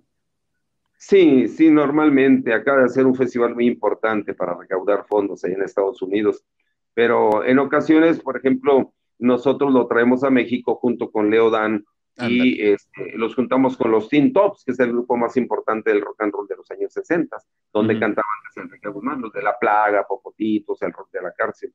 [0.97, 5.63] Sí, sí, normalmente acaba de ser un festival muy importante para recaudar fondos ahí en
[5.63, 6.45] Estados Unidos,
[6.93, 11.83] pero en ocasiones, por ejemplo, nosotros lo traemos a México junto con Leo Dan
[12.17, 16.01] y este, los juntamos con los Teen Tops, que es el grupo más importante del
[16.01, 17.35] rock and roll de los años 60,
[17.73, 18.25] donde cantaban
[18.57, 21.73] Enrique Guzmán, los de La Plaga, Popotitos, el rock de la cárcel.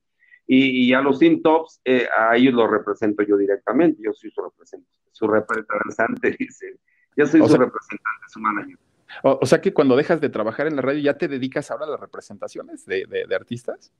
[0.48, 4.42] Y, a los Teen Tops, eh, a ellos los represento yo directamente, yo soy su
[4.42, 6.78] representante, su representante, dice,
[7.16, 8.78] yo soy su representante, su manager.
[9.22, 11.90] O, sea que cuando dejas de trabajar en la radio, ¿ya te dedicas ahora a
[11.90, 13.92] las representaciones de, artistas?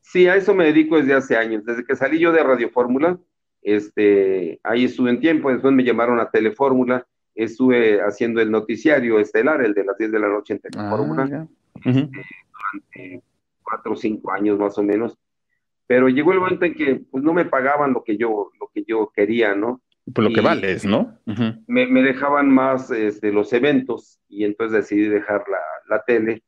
[0.00, 1.64] Sí, a eso me dedico desde hace años.
[1.64, 3.18] Desde que salí yo de Radio Fórmula,
[3.62, 9.62] este, ahí estuve en tiempo, después me llamaron a Telefórmula, estuve haciendo el noticiario estelar,
[9.62, 12.10] el de las 10 de la noche en Telefórmula, ah, este,
[12.52, 13.22] durante
[13.62, 15.18] cuatro o cinco años más o menos.
[15.88, 18.84] Pero llegó el momento en que pues, no me pagaban lo que yo, lo que
[18.86, 19.82] yo quería, ¿no?
[20.14, 21.18] Por lo que vales, ¿no?
[21.66, 25.44] me, dejaban más este, los eventos y entonces decidí dejar
[25.88, 26.42] la, tele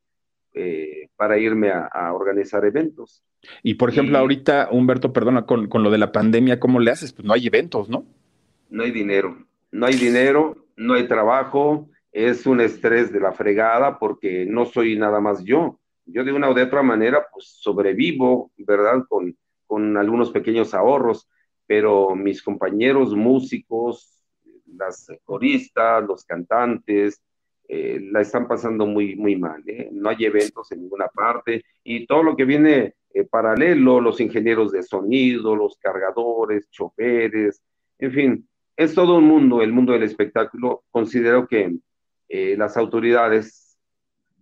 [0.53, 3.23] eh, para irme a, organizar eventos.
[3.61, 7.13] Y por ejemplo, ahorita, Humberto, perdona, con, con, lo de la pandemia, ¿cómo le haces?
[7.13, 8.05] Pues no hay eventos, ¿no?
[8.69, 13.99] No hay dinero, no hay dinero, no hay trabajo, es un estrés de la fregada
[13.99, 15.79] porque no soy nada más yo.
[16.11, 19.05] Yo de una o de otra manera, pues sobrevivo, ¿verdad?
[19.07, 19.35] Con,
[19.65, 21.27] con algunos pequeños ahorros
[21.71, 24.21] pero mis compañeros músicos,
[24.75, 27.21] las coristas, los cantantes,
[27.65, 29.63] eh, la están pasando muy, muy mal.
[29.65, 29.87] ¿eh?
[29.89, 34.73] No hay eventos en ninguna parte y todo lo que viene eh, paralelo, los ingenieros
[34.73, 37.63] de sonido, los cargadores, choferes,
[37.99, 40.83] en fin, es todo un mundo, el mundo del espectáculo.
[40.91, 41.77] Considero que
[42.27, 43.60] las autoridades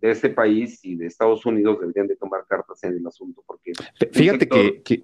[0.02, 3.74] de este país y de Estados Unidos deberían de tomar cartas en el asunto porque
[4.12, 5.04] fíjate que,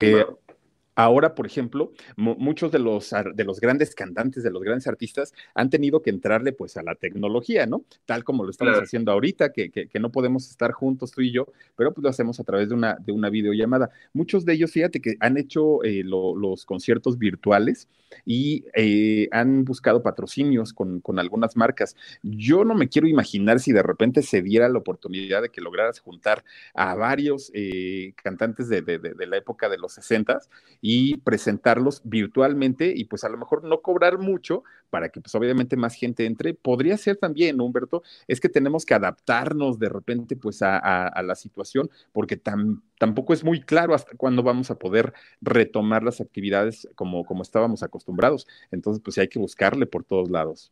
[0.00, 0.45] Eh, que
[0.98, 5.68] Ahora, por ejemplo, muchos de los, de los grandes cantantes, de los grandes artistas, han
[5.68, 7.84] tenido que entrarle pues a la tecnología, ¿no?
[8.06, 11.48] Tal como lo estamos haciendo ahorita, que, que, no podemos estar juntos tú y yo,
[11.76, 13.90] pero pues lo hacemos a través de una, de una videollamada.
[14.14, 17.88] Muchos de ellos, fíjate que han hecho eh, los conciertos virtuales
[18.24, 21.96] y eh, han buscado patrocinios con, con, algunas marcas.
[22.22, 26.00] Yo no me quiero imaginar si de repente se diera la oportunidad de que lograras
[26.00, 26.44] juntar
[26.74, 30.40] a varios eh, cantantes de, de, de, la época de los 60
[30.88, 35.76] y presentarlos virtualmente y pues a lo mejor no cobrar mucho para que pues obviamente
[35.76, 36.54] más gente entre.
[36.54, 41.90] Podría ser también, Humberto, es que tenemos que adaptarnos de repente pues a, la situación
[42.12, 47.42] porque tampoco es muy claro hasta cuándo vamos a poder retomar las actividades como, como
[47.42, 48.46] estábamos acostumbrados.
[48.70, 50.70] Entonces pues hay que buscarle por todos lados.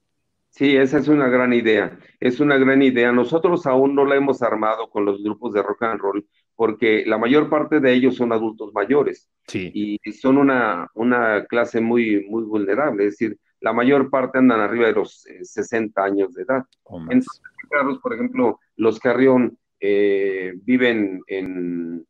[0.51, 1.99] Sí, esa es una gran idea.
[2.21, 3.11] Es una gran idea.
[3.11, 6.25] Nosotros aún no la hemos armado con los grupos de rock and roll
[6.57, 12.27] porque la mayor parte de ellos son adultos mayores y son una, una clase muy,
[12.29, 16.43] muy vulnerable, es decir, la mayor parte andan arriba de los 60 eh, años de
[16.43, 16.65] edad.
[17.09, 17.23] En
[17.71, 22.07] Carlos, por ejemplo, los Carrión eh, viven en,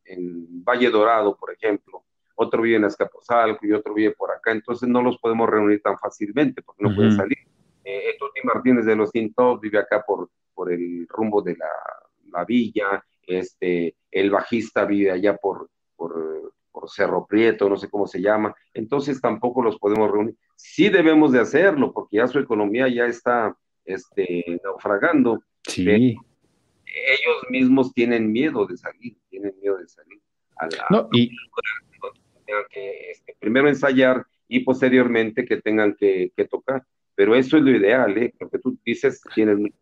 [0.66, 5.02] Valle Dorado, por ejemplo, otro vive en Azcapotzalco y otro vive por acá, entonces no
[5.02, 7.38] los podemos reunir tan fácilmente porque no pueden salir.
[7.84, 11.68] Eh, Martínez de los Tintos vive acá por, por el rumbo de la,
[12.32, 16.14] la villa, este, el bajista vive allá por, por,
[16.86, 20.36] Cerro Prieto, no sé cómo se llama, entonces tampoco los podemos reunir.
[20.54, 23.56] Sí debemos de hacerlo, porque ya su economía ya está
[23.86, 25.42] este, naufragando.
[25.62, 26.14] Sí.
[26.84, 30.20] Ellos mismos tienen miedo de salir, tienen miedo de salir.
[30.90, 31.30] no, y,
[32.70, 36.84] que este, primero ensayar y posteriormente que tengan que, que, tocar.
[37.14, 38.34] Pero eso es lo ideal, ¿eh?
[38.38, 39.74] Lo que tú dices, tienes mucho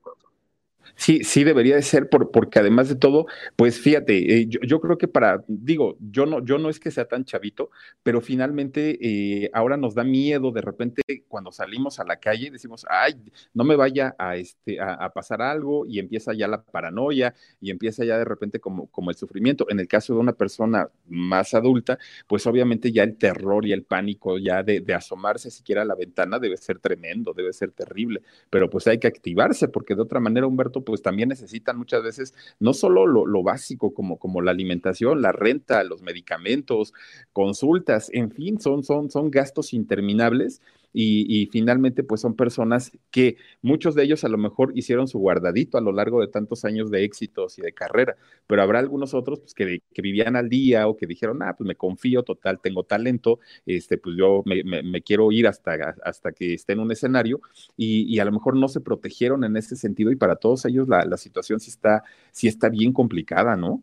[0.95, 3.27] Sí, sí debería de ser, por, porque además de todo,
[3.57, 7.07] pues fíjate, eh, yo, creo que para, digo, yo no, yo no es que sea
[7.07, 7.71] tan chavito,
[8.03, 12.87] pero finalmente eh, ahora nos da miedo de repente cuando salimos a la calle, decimos,
[12.89, 13.15] ay,
[13.55, 18.05] no me vaya a, este, a, pasar algo y empieza ya la paranoia y empieza
[18.05, 19.67] ya de repente como, como el sufrimiento.
[19.69, 23.85] En el caso de una persona más adulta, pues obviamente ya el terror y el
[23.85, 28.23] pánico ya de, de asomarse siquiera a la ventana debe ser tremendo, debe ser terrible,
[28.51, 32.35] pero pues hay que activarse porque de otra manera, Humberto, pues también necesitan muchas veces
[32.59, 36.95] no solo lo, básico como, como la alimentación, la renta, los medicamentos,
[37.33, 40.63] consultas, en fin, son, son, son gastos interminables
[40.93, 45.79] y, finalmente pues son personas que muchos de ellos a lo mejor hicieron su guardadito
[45.79, 48.17] a lo largo de tantos años de éxitos y de carrera,
[48.47, 51.75] pero habrá algunos otros pues, que, vivían al día o que dijeron, ah, pues me
[51.75, 56.81] confío, total, tengo talento, este, pues yo me, quiero ir hasta, hasta que esté en
[56.81, 57.41] un escenario
[57.77, 61.05] y, a lo mejor no se protegieron en ese sentido y para todos ellos la,
[61.05, 63.83] la situación sí está, sí está bien complicada, ¿no?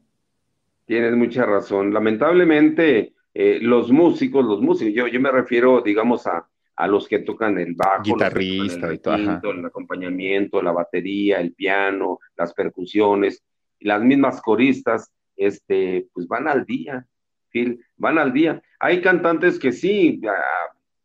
[0.86, 1.94] Tienes mucha razón.
[1.94, 6.50] Lamentablemente, eh, los músicos, los músicos, yo, yo me refiero, digamos, a,
[6.80, 12.20] a los que tocan el bajo, guitarrista el, todo, el acompañamiento, la batería, el piano,
[12.38, 13.44] las percusiones,
[13.80, 17.06] y las mismas coristas, este, pues van al día,
[17.50, 18.62] Phil, van al día.
[18.80, 20.22] Hay cantantes que sí,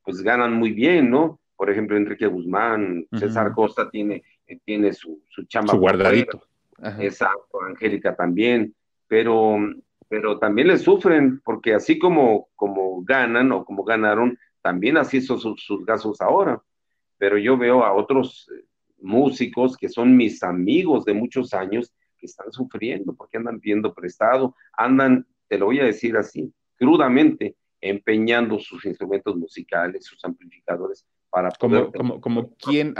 [0.05, 1.41] pues ganan muy bien, ¿no?
[1.57, 4.23] Por ejemplo, Enrique Guzmán, César Costa tiene,
[4.65, 5.73] tiene su, su chamba.
[5.73, 6.41] Su guardadito.
[7.01, 8.73] Exacto, Angélica también,
[9.09, 9.57] pero,
[10.09, 15.39] pero también le sufren, porque así como, como ganan o como ganaron, también así son
[15.39, 16.63] sus, gastos ahora,
[17.19, 18.65] pero yo veo a otros eh,
[19.03, 24.57] músicos que son mis amigos de muchos años que están sufriendo porque andan pidiendo prestado,
[24.73, 31.51] andan, te lo voy a decir así, crudamente, empeñando sus instrumentos musicales, sus amplificadores para
[31.51, 31.91] poder...
[31.95, 32.95] Como, como, ¿quién,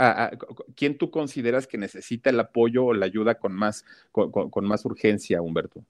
[0.75, 5.41] ¿quién tú consideras que necesita el apoyo o la ayuda con más, con más urgencia,
[5.41, 5.83] Humberto?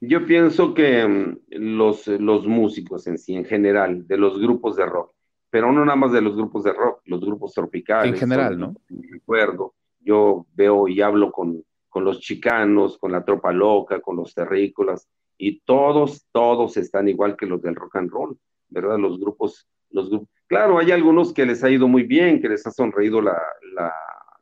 [0.00, 4.86] Yo pienso que mm, los, los músicos en sí, en general, de los grupos de
[4.86, 5.12] rock,
[5.50, 8.12] pero no nada más de los grupos de rock, los grupos tropicales.
[8.12, 8.74] En general, ¿no?
[8.88, 14.34] Recuerdo, yo veo y hablo con, con los chicanos, con la tropa loca, con los
[14.34, 18.38] terrícolas, y todos, todos están igual que los del rock and roll,
[18.68, 18.98] ¿verdad?
[18.98, 20.28] Los grupos, los grupos.
[20.46, 23.40] Claro, hay algunos que les ha ido muy bien, que les ha sonreído la,
[23.74, 23.92] la,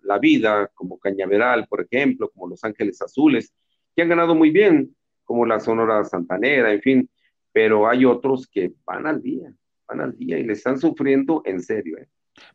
[0.02, 3.52] la vida, como Cañaveral, por ejemplo, como Los Ángeles Azules,
[3.94, 4.94] que han ganado muy bien,
[5.26, 7.10] como la Sonora Santanera, en fin,
[7.52, 9.52] pero hay otros que van al día,
[9.86, 11.98] van al día y le están sufriendo en serio.
[11.98, 12.08] ¿eh?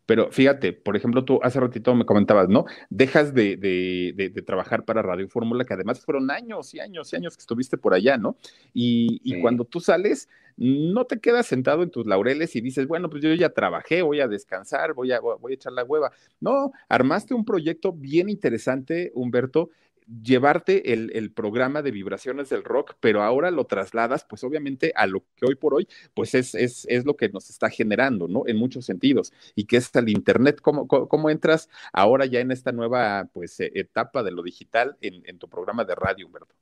[0.06, 2.66] Pero fíjate, por ejemplo, tú hace ratito me comentabas, ¿no?
[2.90, 7.36] Dejas de, de, trabajar para Radio Fórmula, que además fueron años y años y años
[7.36, 8.36] que estuviste por allá, ¿no?
[8.74, 13.24] Y, cuando tú sales, no te quedas sentado en tus laureles y dices, bueno, pues
[13.24, 16.12] yo ya trabajé, voy a descansar, voy a, voy a echar la hueva.
[16.40, 19.70] No, armaste un proyecto bien interesante, Humberto,
[20.24, 25.24] llevarte el, programa de vibraciones del rock, pero ahora lo trasladas, pues obviamente a lo
[25.36, 28.44] que hoy por hoy, pues es, es, es lo que nos está generando, ¿no?
[28.48, 30.60] En muchos sentidos, y que es el Internet.
[30.62, 35.38] ¿Cómo, cómo, entras ahora ya en esta nueva, pues, e, etapa de lo digital en,
[35.40, 36.54] tu programa de radio, Humberto?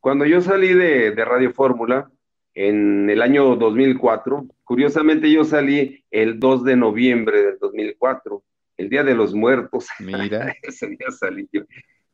[0.00, 2.10] Cuando yo salí de, de Radio Fórmula,
[2.54, 8.42] en el año 2004, curiosamente yo salí el 2 de noviembre del 2004,
[8.78, 9.86] el Día de los Muertos.
[10.00, 10.54] Mira.
[10.62, 11.62] Ese día salí yo.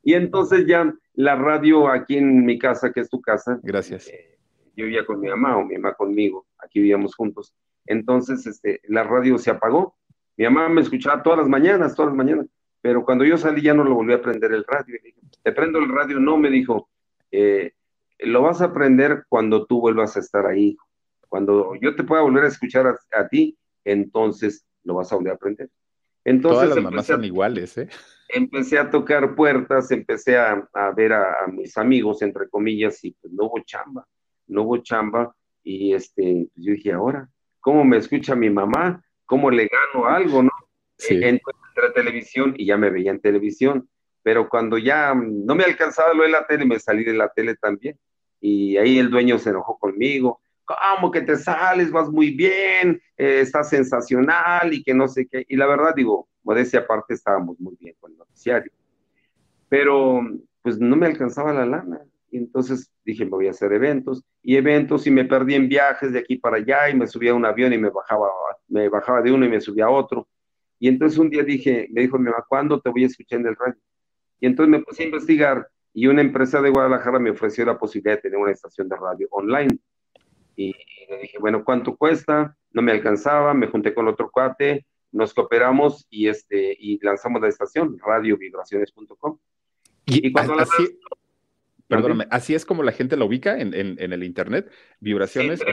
[0.04, 3.58] Y entonces ya la radio aquí en mi casa, que es tu casa.
[3.62, 4.08] Gracias.
[4.08, 4.38] Eh,
[4.76, 7.54] yo vivía con mi mamá o mi mamá conmigo, aquí vivíamos juntos.
[7.86, 9.96] Entonces, este, la radio se apagó.
[10.36, 12.46] Mi mamá me escuchaba todas las mañanas, todas las mañanas,
[12.80, 14.98] pero cuando yo salí ya no lo volví a prender el radio.
[15.02, 16.18] dije, ¿te prendo el radio?
[16.20, 16.90] No, me dijo,
[17.30, 17.72] eh,
[18.18, 20.76] lo vas a aprender cuando tú vuelvas a estar ahí.
[21.28, 25.36] Cuando yo te pueda volver a escuchar a, ti, entonces lo vas a volver a
[25.36, 25.70] aprender.
[26.24, 27.88] Entonces, Todas las mamás son iguales, ¿eh?
[28.28, 33.44] empecé a tocar puertas, empecé a, ver a, mis amigos, entre comillas, y pues no
[33.44, 34.06] hubo chamba,
[34.46, 37.28] no hubo chamba, y este, yo dije, ahora,
[37.60, 39.02] ¿cómo me escucha mi mamá?
[39.24, 40.50] ¿Cómo le gano algo, no?
[40.98, 41.14] Sí.
[41.14, 43.88] Eh, entré a televisión y ya me veía en televisión,
[44.22, 47.56] pero cuando ya no me alcanzaba lo de la tele, me salí de la tele
[47.56, 47.98] también,
[48.40, 51.90] y ahí el dueño se enojó conmigo, ¿cómo que te sales?
[51.90, 55.44] Vas muy bien, eh, estás sensacional y que no sé qué.
[55.48, 58.72] Y la verdad, digo, modestia aparte, estábamos muy bien con el noticiario.
[59.68, 60.22] Pero,
[60.62, 62.00] pues no me alcanzaba la lana.
[62.30, 64.22] Y entonces dije, me voy a hacer eventos.
[64.42, 67.34] Y eventos, y me perdí en viajes de aquí para allá, y me subía a
[67.34, 68.28] un avión y me bajaba,
[68.68, 70.28] me bajaba de uno y me subía a otro.
[70.78, 73.46] Y entonces un día dije, me dijo mi mamá, ¿cuándo te voy a escuchar en
[73.46, 73.80] el radio?
[74.40, 78.16] Y entonces me puse a investigar y una empresa de Guadalajara me ofreció la posibilidad
[78.16, 79.78] de tener una estación de radio online.
[80.56, 80.74] Y
[81.06, 82.56] y le dije, bueno, ¿cuánto cuesta?
[82.72, 87.48] No me alcanzaba, me junté con otro cuate, nos cooperamos y, este, y lanzamos la
[87.48, 89.38] estación, radiovibraciones.com.
[90.06, 90.98] Y, cuando así,
[91.88, 95.60] perdóname, así es como la gente lo ubica en, el internet, vibraciones.
[95.60, 95.66] Sí,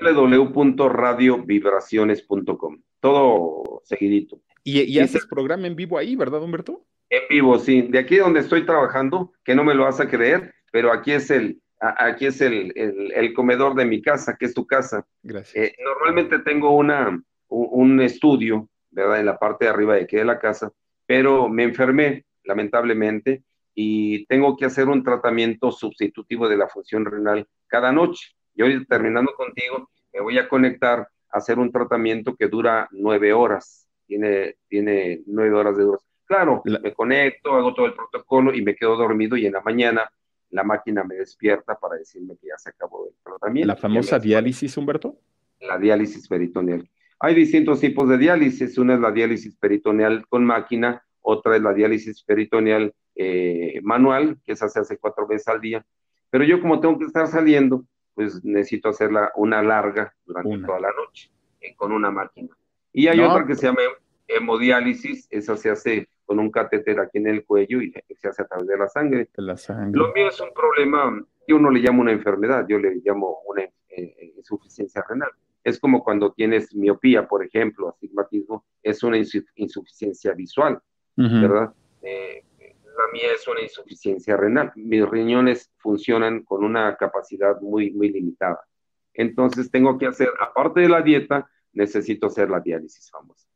[0.00, 4.40] www.radiovibraciones.com, todo seguidito.
[4.64, 6.86] Y, y haces programa en vivo ahí, ¿verdad, Humberto?
[7.10, 7.82] En vivo, sí.
[7.82, 11.30] De aquí donde estoy trabajando, que no me lo vas a creer, pero aquí es
[11.30, 15.04] el, aquí es el, comedor de mi casa, que es tu casa.
[15.22, 15.64] Gracias.
[15.64, 19.20] Eh, normalmente tengo una, un, estudio, ¿verdad?
[19.20, 20.72] En la parte de arriba de aquí de la casa,
[21.06, 23.42] pero me enfermé, lamentablemente,
[23.74, 28.32] y tengo que hacer un tratamiento sustitutivo de la función renal cada noche.
[28.54, 33.32] Y hoy terminando contigo, me voy a conectar a hacer un tratamiento que dura nueve
[33.32, 33.88] horas.
[34.06, 36.12] Tiene, tiene nueve horas de duración.
[36.26, 40.10] Claro, me conecto, hago todo el protocolo y me quedo dormido y en la mañana
[40.52, 43.66] la máquina me despierta para decirme que ya se acabó el tratamiento.
[43.66, 45.18] ¿La famosa diálisis, Humberto?
[45.60, 46.88] La diálisis peritoneal.
[47.18, 48.76] Hay distintos tipos de diálisis.
[48.78, 54.52] Una es la diálisis peritoneal con máquina, otra es la diálisis peritoneal eh, manual, que
[54.52, 55.84] esa se hace cuatro veces al día.
[56.30, 57.84] Pero yo como tengo que estar saliendo,
[58.14, 61.30] pues necesito hacerla una larga durante toda la noche,
[61.60, 62.50] eh, con una máquina.
[62.92, 63.80] Y hay otra que se llama
[64.28, 68.46] hemodiálisis, esa se hace con un catéter aquí en el cuello y se hace a
[68.46, 69.28] través de la sangre.
[69.36, 70.00] la sangre.
[70.00, 73.64] Lo mío es un problema, yo no le llamo una enfermedad, yo le llamo una
[73.90, 75.28] eh, insuficiencia renal.
[75.62, 80.80] Es como cuando tienes miopía, por ejemplo, astigmatismo, es una insuficiencia visual,
[81.16, 81.74] ¿verdad?
[82.00, 84.72] Eh, la mía es una insuficiencia renal.
[84.74, 88.66] Mis riñones funcionan con una capacidad muy, muy limitada.
[89.12, 93.51] Entonces tengo que hacer, aparte de la dieta, necesito hacer la diálisis famosa.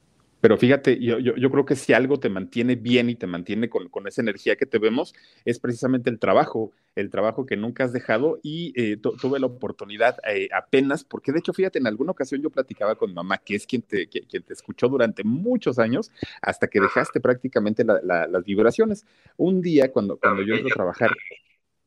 [0.47, 4.07] Pero fíjate, yo, yo, creo que si algo te mantiene bien y te mantiene con,
[4.07, 5.13] esa energía que te vemos,
[5.45, 10.19] es precisamente el trabajo, el trabajo que nunca has dejado y eh, tuve la oportunidad
[10.33, 13.67] eh, apenas, porque de hecho, fíjate, en alguna ocasión yo platicaba con mamá, que es
[13.67, 19.05] quien te, quien te escuchó durante muchos años, hasta que dejaste prácticamente las vibraciones.
[19.37, 21.11] Un día, cuando, cuando yo entro a trabajar,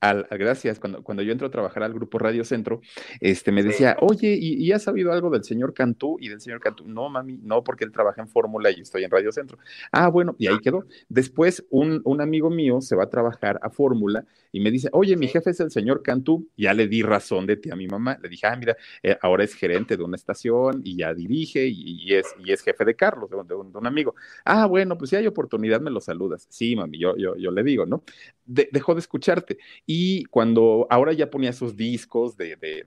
[0.01, 2.81] al, gracias, cuando, cuando yo entro a trabajar al grupo Radio Centro,
[3.19, 6.85] este, me decía, oye, ¿y, has sabido algo del señor Cantú y del señor Cantú?
[6.87, 9.57] No, mami, no, porque él trabaja en Fórmula y estoy en Radio Centro.
[9.91, 10.85] Ah, bueno, y ahí quedó.
[11.09, 15.15] Después, un, un amigo mío se va a trabajar a Fórmula y me dice, oye,
[15.15, 16.47] mi jefe es el señor Cantú.
[16.57, 18.17] Ya le di razón de ti a mi mamá.
[18.21, 22.13] Le dije, ah, mira, eh, ahora es gerente de una estación y ya dirige y,
[22.13, 24.15] es, y es jefe de Carlos, de un, de, un, amigo.
[24.45, 26.47] Ah, bueno, pues si hay oportunidad, me lo saludas.
[26.49, 28.03] Sí, mami, yo, yo, yo le digo, ¿no?
[28.49, 29.57] Dejó de escucharte.
[29.85, 32.83] Y cuando ahora ya ponía esos discos de, de,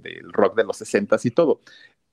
[0.00, 1.60] del rock de los 60 y todo,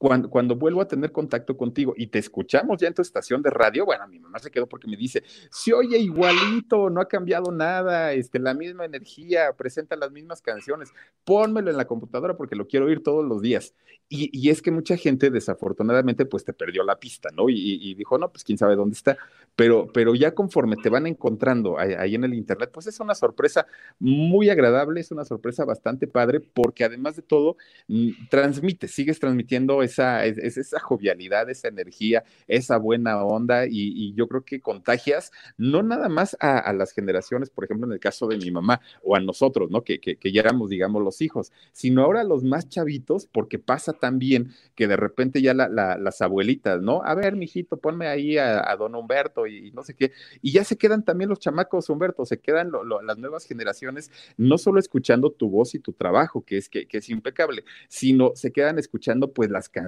[0.02, 3.52] cuando, cuando, vuelvo a tener contacto contigo y te escuchamos ya en tu estación de
[3.52, 5.22] radio, bueno, mi mamá se quedó porque me dice,
[5.52, 10.90] se oye igualito, no ha cambiado nada, este, la misma energía, presenta las mismas canciones,
[11.24, 13.76] pónmelo en la computadora porque lo quiero oír todos los días.
[14.10, 17.48] Y, y es que mucha gente desafortunadamente pues te perdió la pista, ¿no?
[17.48, 19.18] Y, y, dijo, no, pues quién sabe dónde está,
[19.56, 23.16] pero, pero ya conforme te van encontrando ahí, ahí en el Internet, pues es una
[23.16, 23.68] sorpresa
[24.00, 27.56] muy agradable, es una sorpresa bastante padre porque además de todo,
[27.88, 34.28] mm, transmite, sigues transmitiendo esa, es, esa jovialidad, esa energía, esa buena onda y, yo
[34.28, 38.38] creo que contagias no nada más a, las generaciones, por ejemplo, en el caso de
[38.38, 39.84] mi mamá o a nosotros, ¿no?
[39.84, 44.52] Que, que, ya éramos, digamos, los hijos, sino ahora los más chavitos, porque pasa también
[44.76, 47.04] que de repente ya las abuelitas, ¿no?
[47.04, 50.12] A ver, mijito, ponme ahí a, don Humberto y, no sé qué,
[50.42, 52.72] y ya se quedan también los chamacos, Humberto, se quedan
[53.04, 56.98] las nuevas generaciones no solo escuchando tu voz y tu trabajo, que es, que, que
[56.98, 59.81] es impecable, sino se quedan escuchando pues las canciones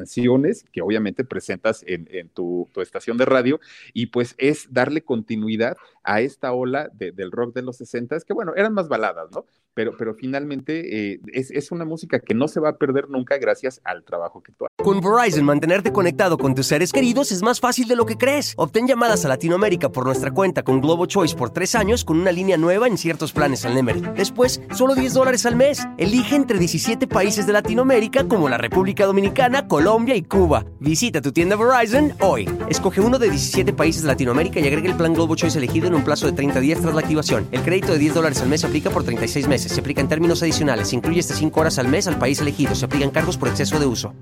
[0.72, 3.60] que obviamente presentas en, tu, estación de radio
[3.94, 8.54] y pues es darle continuidad a esta ola del rock de los 60, que bueno,
[8.56, 9.46] eran más baladas, ¿no?
[9.74, 13.38] Pero, pero finalmente eh, es, es, una música que no se va a perder nunca
[13.38, 14.86] gracias al trabajo que tú haces.
[14.86, 18.54] Con Verizon, mantenerte conectado con tus seres queridos es más fácil de lo que crees.
[18.58, 22.32] Obtén llamadas a Latinoamérica por nuestra cuenta con Globo Choice por tres años con una
[22.32, 24.02] línea nueva en ciertos planes al Nemery.
[24.16, 25.88] Después, solo 10 dólares al mes.
[25.98, 30.66] Elige entre 17 países de Latinoamérica como la República Dominicana, Colombia y Cuba.
[30.80, 32.48] Visita tu tienda Verizon hoy.
[32.70, 35.93] Escoge uno de 17 países de Latinoamérica y agrega el plan Globo Choice elegido en
[35.96, 37.48] un plazo de 30 días tras la activación.
[37.52, 39.72] El crédito de 10 dólares al mes se aplica por 36 meses.
[39.72, 40.90] Se aplica en términos adicionales.
[40.90, 42.76] Se incluye hasta 5 horas al mes al país elegido.
[42.76, 44.14] Se aplican cargos por exceso de uso.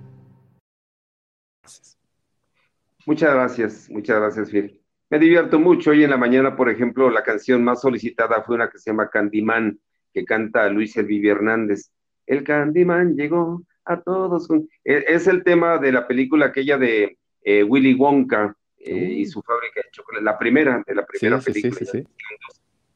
[3.06, 4.80] Muchas gracias, muchas gracias, Phil.
[5.10, 5.92] Me divierto mucho.
[5.92, 9.10] Hoy en la mañana, por ejemplo, la canción más solicitada fue una que se llama
[9.10, 9.80] Candyman,
[10.14, 11.92] que canta Luis Elvivi Hernández.
[12.26, 14.48] El Candyman llegó a todos.
[14.86, 19.42] E, es el tema de la película aquella de eh, Willy Wonka eh, y su
[19.42, 22.04] fábrica de chocolate, la primera, de la primera película.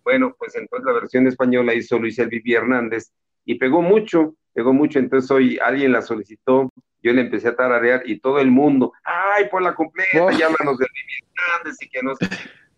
[0.03, 3.11] bueno, pues entonces la versión española hizo Luis Elvivi Hernández
[3.45, 6.71] y pegó mucho, pegó mucho, entonces hoy alguien la solicitó,
[7.03, 10.79] yo le empecé a tararear y todo el mundo, ay, por la completa, y háblanos
[10.79, 10.88] de
[11.36, 12.27] Grandes y que no sé.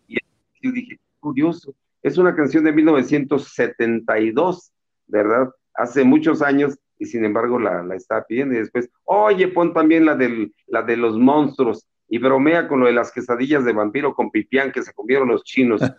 [0.06, 0.16] Y
[0.60, 4.72] yo dije, curioso, es una canción de 1972,
[5.06, 5.48] ¿verdad?
[5.74, 10.04] Hace muchos años y sin embargo la, la está pidiendo y después, oye, pon también
[10.04, 14.14] la, del, la de los monstruos y bromea con lo de las quesadillas de vampiro
[14.14, 15.80] con pipián que se comieron los chinos.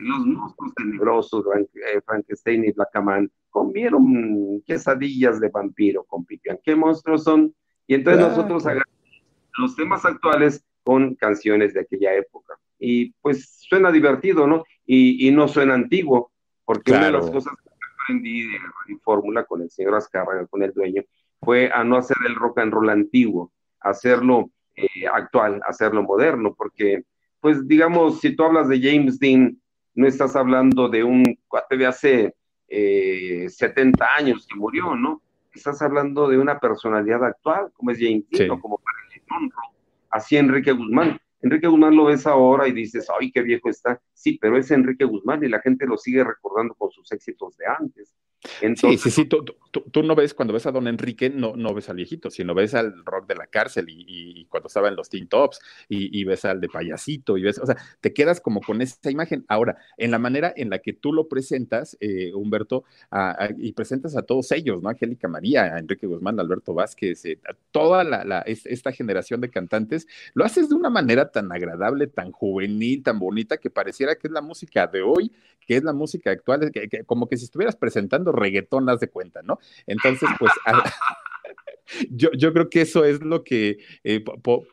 [0.00, 6.58] los monstruos tenebrosos, eh, Frankenstein y Blackaman, comieron quesadillas de vampiro con pipián.
[6.62, 7.54] ¿Qué monstruos son?
[7.86, 8.90] Y entonces nosotros agarramos
[9.58, 12.54] los temas actuales con canciones de aquella época.
[12.78, 14.64] Y pues suena divertido, ¿no?
[14.86, 16.32] Y, y no suena antiguo,
[16.64, 17.70] porque una de las cosas que
[18.04, 18.58] aprendí de
[19.02, 21.02] Fórmula con el señor Azcárraga, con el dueño,
[21.42, 27.04] fue a no hacer el rock and roll antiguo, hacerlo eh, actual, hacerlo moderno, porque,
[27.40, 29.58] pues digamos, si tú hablas de James Dean,
[29.94, 32.34] no estás hablando de un cuate de hace
[32.68, 35.20] 70 eh, años que murió, ¿no?
[35.52, 38.80] Estás hablando de una personalidad actual, como es James Dean, o como
[40.10, 41.18] así Enrique Guzmán.
[41.42, 44.00] Enrique Guzmán lo ves ahora y dices, ay, qué viejo está.
[44.12, 47.64] Sí, pero es Enrique Guzmán y la gente lo sigue recordando con sus éxitos de
[47.66, 48.14] antes
[48.76, 51.88] sí, sí, sí, tú, tú, no ves, cuando ves a don Enrique, no, no ves
[51.88, 55.28] al viejito, sino ves al rock de la cárcel y, cuando estaba en los Teen
[55.28, 59.10] Tops y, ves al de payasito y ves, o sea, te quedas como con esa
[59.10, 59.44] imagen.
[59.48, 62.84] Ahora, en la manera en la que tú lo presentas, eh, Humberto,
[63.58, 64.88] y presentas a todos ellos, ¿no?
[64.88, 67.38] Angélica María, a Enrique Guzmán, Alberto Vázquez, eh,
[67.70, 73.02] toda la, esta generación de cantantes, lo haces de una manera tan agradable, tan juvenil,
[73.02, 75.30] tan bonita, que pareciera que es la música de hoy,
[75.66, 79.58] que es la música actual, que, como que si estuvieras presentando reggaetonas de cuenta, ¿no?
[79.86, 80.52] Entonces, pues...
[82.10, 84.24] Yo, yo, creo que eso es lo que eh,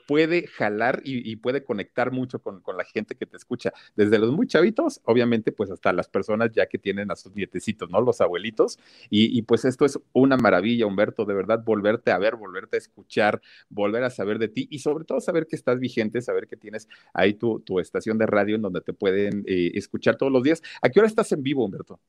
[0.08, 4.32] puede jalar y, puede conectar mucho con, con, la gente que te escucha, desde los
[4.32, 8.02] muy chavitos, obviamente, pues hasta las personas ya que tienen a sus nietecitos, ¿no?
[8.02, 8.78] Los abuelitos.
[9.10, 12.80] Y, y, pues esto es una maravilla, Humberto, de verdad, volverte a ver, volverte a
[12.80, 16.58] escuchar, volver a saber de ti y sobre todo saber que estás vigente, saber que
[16.58, 20.44] tienes ahí tu, tu estación de radio en donde te pueden eh, escuchar todos los
[20.44, 20.62] días.
[20.82, 22.00] ¿A qué hora estás en vivo, Humberto?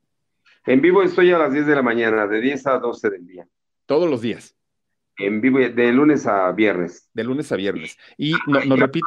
[0.69, 3.49] En vivo estoy a las 10 de la mañana, de 10 a 12 del día.
[3.87, 4.55] Todos los días.
[5.17, 7.09] En vivo, de lunes a viernes.
[7.15, 7.97] De lunes a viernes.
[8.19, 9.07] Y no, no repite,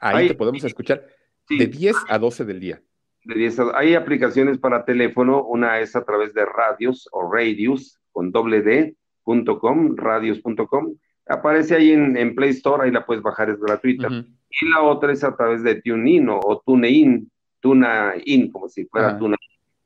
[0.02, 1.08] Ahí, te podemos escuchar
[1.48, 2.82] de 10 a 12 del día.
[3.24, 8.34] De 10 hay aplicaciones para teléfono, una es a través de radios o radios con
[8.34, 10.98] doble d.com, radios.com
[11.28, 14.08] aparece ahí en, Play Store, ahí la puedes bajar, es gratuita.
[14.10, 19.38] Y la otra es a través de TuneIn o, TuneIn, TuneIn, como si fuera TuneIn.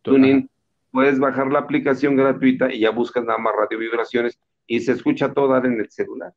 [0.01, 0.49] TuneIn.
[0.91, 5.33] Puedes bajar la aplicación gratuita y ya buscas nada más radio vibraciones y se escucha
[5.33, 6.33] todo en el celular.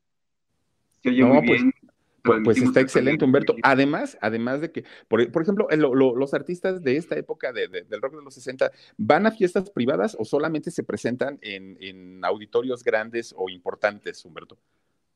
[1.01, 1.73] Se oye muy pues, bien.
[2.21, 3.55] Pues, pues está excelente, Humberto.
[3.63, 8.33] Además, además de que, por, ejemplo, los artistas de esta época del rock de los
[8.33, 14.23] 60, ¿van a fiestas privadas o solamente se presentan en, en auditorios grandes o importantes,
[14.25, 14.57] Humberto?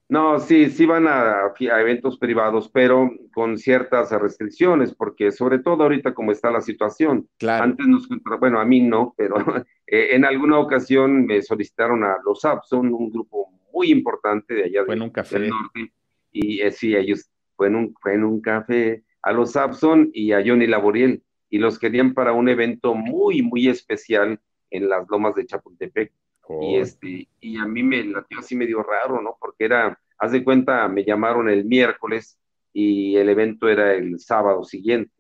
[0.10, 6.14] No, sí, sí van a, eventos privados, pero con ciertas restricciones, porque sobre todo ahorita
[6.14, 7.28] como está la situación.
[7.40, 7.64] Claro.
[7.64, 8.08] Antes nos,
[8.40, 9.36] bueno, a mí no, pero
[9.88, 14.86] eh, en alguna ocasión me solicitaron a los Abson, un grupo muy importante de allá
[14.86, 15.40] fue en un café.
[15.40, 15.92] del norte,
[16.32, 20.34] y eh, sí, ellos fue en, un, fue en un café a los Abson y
[20.34, 24.40] a Johnny Laboriel, y los querían para un evento muy, muy especial
[24.70, 26.12] en las lomas de Chapultepec.
[26.50, 29.38] Y, este, y a mí me latió así medio raro, ¿no?
[29.40, 32.38] Porque era, haz de cuenta, me llamaron el miércoles
[32.74, 35.14] y el evento era el sábado siguiente,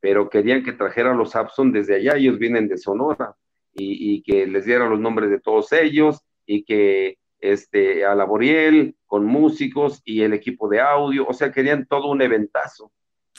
[0.00, 3.36] pero querían que trajera a los Abson desde allá, ellos vienen de Sonora,
[3.74, 8.96] y, y, que les diera los nombres de todos ellos, y que este, a Laboriel,
[9.06, 12.90] con músicos y el equipo de audio, o sea, querían todo un eventazo.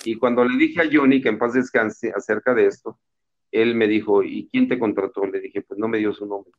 [0.06, 3.00] Y cuando le dije a Johnny, que en paz descanse, acerca de esto,
[3.52, 5.26] él me dijo, ¿y quién te contrató?
[5.26, 6.54] Le dije, pues no me dio su nombre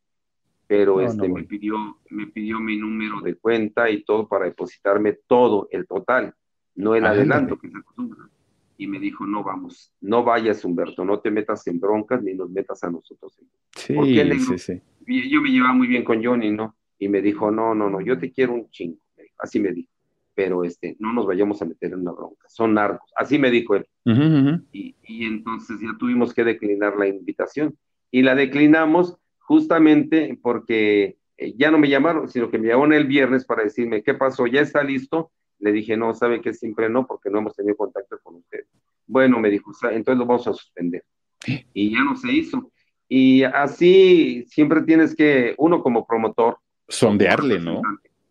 [0.70, 5.66] pero este, me, pidió, me pidió mi número de cuenta y todo para depositarme todo,
[5.72, 6.32] el total,
[6.76, 8.30] no el adelanto que se acostumbra.
[8.76, 12.50] Y me dijo, no vamos, no vayas Humberto, no te metas en broncas ni nos
[12.50, 13.36] metas a nosotros.
[13.74, 13.96] Sí,
[14.38, 14.80] sí, sí.
[15.28, 16.76] Yo me llevaba muy bien con Johnny, ¿no?
[17.00, 19.00] Y me dijo, no, no, no, yo te quiero un chingo,
[19.40, 19.90] así me dijo,
[20.36, 23.74] pero este, no nos vayamos a meter en una bronca, son narcos, así me dijo
[23.74, 23.88] él.
[24.70, 27.76] Y, y entonces ya tuvimos que declinar la invitación.
[28.12, 29.20] Y la declinamos
[29.51, 34.01] justamente porque eh, ya no me llamaron, sino que me llamaron el viernes para decirme,
[34.01, 34.46] ¿qué pasó?
[34.46, 35.32] ¿Ya está listo?
[35.59, 38.61] Le dije, no, sabe que siempre no, porque no hemos tenido contacto con usted.
[39.09, 41.03] Bueno, me dijo, entonces lo vamos a suspender.
[41.74, 42.70] Y ya no se hizo.
[43.09, 46.59] Y así siempre tienes que, uno como promotor.
[46.86, 47.82] Sondearle, ¿no?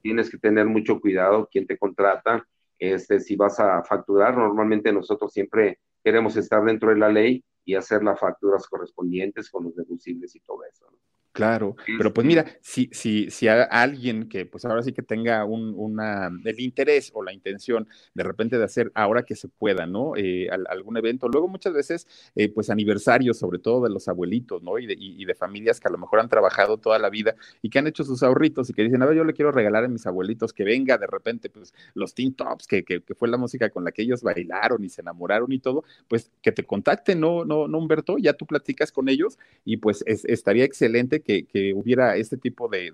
[0.01, 2.47] tienes que tener mucho cuidado quién te contrata,
[2.77, 7.75] este, si vas a facturar, normalmente nosotros siempre queremos estar dentro de la ley y
[7.75, 10.88] hacer las facturas correspondientes con los deducibles y todo eso.
[11.31, 15.45] Claro, pero pues mira, si, si, si a alguien que pues ahora sí que tenga
[15.45, 19.85] un, una, el interés o la intención de repente de hacer ahora que se pueda,
[19.85, 20.13] ¿no?
[20.17, 24.79] Eh, algún evento, luego muchas veces eh, pues aniversarios, sobre todo de los abuelitos, ¿no?
[24.79, 27.69] Y de, y, de, familias que a lo mejor han trabajado toda la vida y
[27.69, 29.87] que han hecho sus ahorritos y que dicen, a ver, yo le quiero regalar a
[29.87, 33.37] mis abuelitos que venga de repente pues los Teen Tops, que, que, que fue la
[33.37, 37.19] música con la que ellos bailaron y se enamoraron y todo, pues que te contacten,
[37.19, 38.17] ¿no, no, no Humberto?
[38.17, 42.93] Ya tú platicas con ellos y pues es, estaría excelente que, hubiera este tipo de,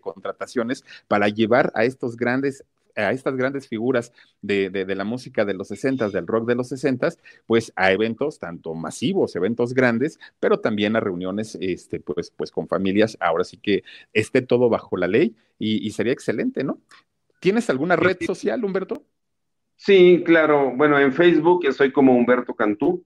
[0.00, 2.64] contrataciones para llevar a estos grandes
[2.96, 7.08] a estas grandes figuras de, la música de los 60, del rock de los 60,
[7.46, 12.68] pues a eventos tanto masivos, eventos grandes, pero también a reuniones este, pues, pues con
[12.68, 16.78] familias, ahora sí que esté todo bajo la ley y, sería excelente, ¿no?
[17.40, 19.02] ¿Tienes alguna red social, Humberto?
[19.76, 20.72] Sí, claro.
[20.76, 23.04] Bueno, en Facebook soy como Humberto Cantú,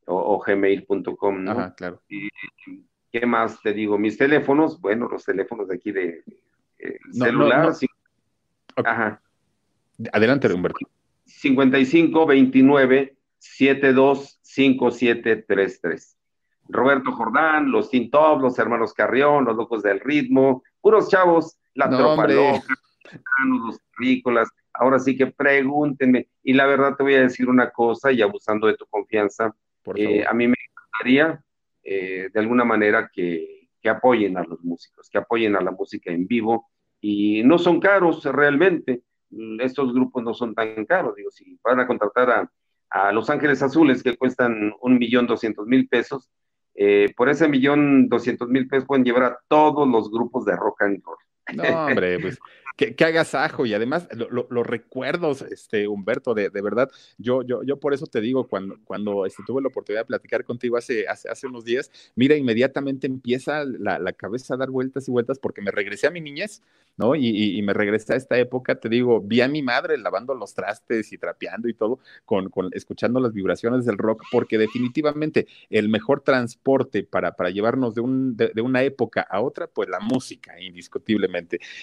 [0.07, 1.51] o, o gmail.com, ¿no?
[1.51, 2.01] Ajá, claro.
[2.09, 2.27] Y,
[3.11, 3.97] ¿Qué más te digo?
[3.97, 6.21] Mis teléfonos, bueno, los teléfonos de aquí de
[6.79, 7.71] eh, celular.
[8.83, 9.21] Ajá.
[10.11, 10.79] Adelante, Humberto.
[11.23, 16.17] 55 29 725733.
[16.68, 22.28] Roberto Jordán, los Top, los hermanos Carrión, los locos del ritmo, puros chavos, la tropa
[22.28, 22.63] loca,
[23.45, 24.49] los rícolas.
[24.74, 26.28] Ahora sí que pregúntenme.
[26.43, 29.55] Y la verdad te voy a decir una cosa, y abusando de tu confianza,
[29.95, 31.43] eh, a mí me encantaría
[31.84, 36.11] eh, de alguna manera que, que apoyen a los músicos, que apoyen a la música
[36.11, 36.70] en vivo.
[36.99, 39.03] Y no son caros realmente.
[39.59, 41.16] Estos grupos no son tan caros.
[41.16, 42.51] Digo, si van a contratar a
[42.95, 46.30] a Los Ángeles Azules, que cuestan un millón doscientos mil pesos.
[46.76, 50.82] Eh, por ese millón doscientos mil pesos pueden llevar a todos los grupos de rock
[50.84, 51.17] and roll.
[51.54, 52.39] No, hombre, pues
[52.76, 57.80] que, que agasajo y además los recuerdos, este, Humberto, de, de, verdad, yo, yo, yo
[57.80, 61.30] por eso te digo, cuando, cuando este, tuve la oportunidad de platicar contigo hace, hace,
[61.30, 65.62] hace unos días, mira, inmediatamente empieza la, la, cabeza a dar vueltas y vueltas porque
[65.62, 66.62] me regresé a mi niñez,
[66.98, 67.16] ¿no?
[67.16, 70.54] Y, y, me regresé a esta época, te digo, vi a mi madre lavando los
[70.54, 75.89] trastes y trapeando y todo, con, con escuchando las vibraciones del rock, porque definitivamente el
[75.89, 80.60] mejor transporte para, para llevarnos de, un, de una época a otra, pues la música,
[80.60, 81.34] indiscutiblemente.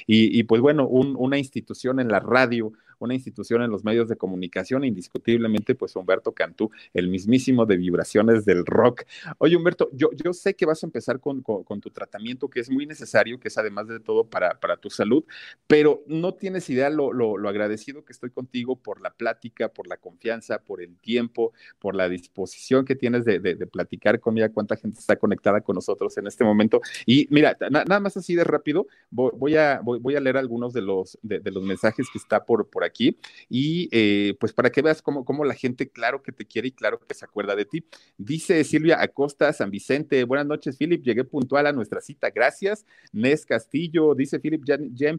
[0.06, 2.72] Y, y pues bueno, una institución en la radio,
[3.04, 8.44] una institución en los medios de comunicación, indiscutiblemente, pues Humberto Cantú, el mismísimo de vibraciones
[8.44, 9.02] del rock.
[9.38, 12.70] Oye, Humberto, yo, yo sé que vas a empezar con, con, tu tratamiento, que es
[12.70, 15.24] muy necesario, que es además de todo para, para tu salud,
[15.66, 19.86] pero no tienes idea lo, lo, lo, agradecido que estoy contigo por la plática, por
[19.86, 24.76] la confianza, por el tiempo, por la disposición que tienes de, de, platicar conmigo, cuánta
[24.76, 26.80] gente está conectada con nosotros en este momento.
[27.06, 30.82] Y mira, na, nada más así de rápido, voy, a, voy, a leer algunos de
[30.82, 33.16] los, de los mensajes que está por, por aquí aquí
[33.48, 36.72] y eh, pues para que veas cómo, cómo la gente claro que te quiere y
[36.72, 37.84] claro que se acuerda de ti.
[38.18, 42.84] Dice Silvia Acosta San Vicente, buenas noches Philip, llegué puntual a nuestra cita, gracias.
[43.12, 45.10] Nes Castillo, dice Philip, ya, ya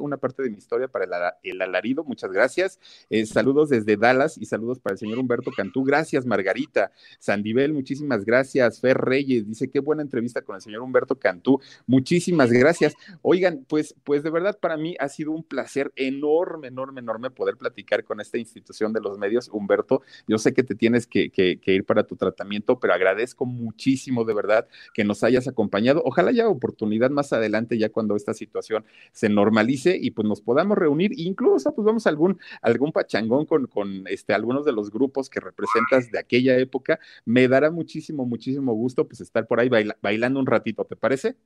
[0.00, 1.10] una parte de mi historia para el,
[1.52, 2.78] el alarido, muchas gracias.
[3.10, 6.92] Eh, saludos desde Dallas y saludos para el señor Humberto Cantú, gracias Margarita.
[7.18, 8.80] Sandivel, muchísimas gracias.
[8.80, 12.94] Fer Reyes, dice, qué buena entrevista con el señor Humberto Cantú, muchísimas gracias.
[13.22, 17.56] Oigan, pues, pues de verdad para mí ha sido un placer enorme, enorme, enorme poder
[17.56, 19.48] platicar con esta institución de los medios.
[19.48, 23.46] Humberto, yo sé que te tienes que, que, que, ir para tu tratamiento, pero agradezco
[23.46, 26.02] muchísimo de verdad que nos hayas acompañado.
[26.04, 30.78] Ojalá haya oportunidad más adelante, ya cuando esta situación se normalice y pues nos podamos
[30.78, 35.30] reunir, incluso pues vamos a algún, algún pachangón con, con este, algunos de los grupos
[35.30, 36.98] que representas de aquella época.
[37.24, 41.36] Me dará muchísimo, muchísimo gusto pues estar por ahí baila, bailando un ratito, ¿te parece?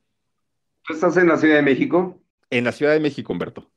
[0.84, 2.20] ¿Tú estás en la Ciudad de México?
[2.50, 3.70] En la Ciudad de México, Humberto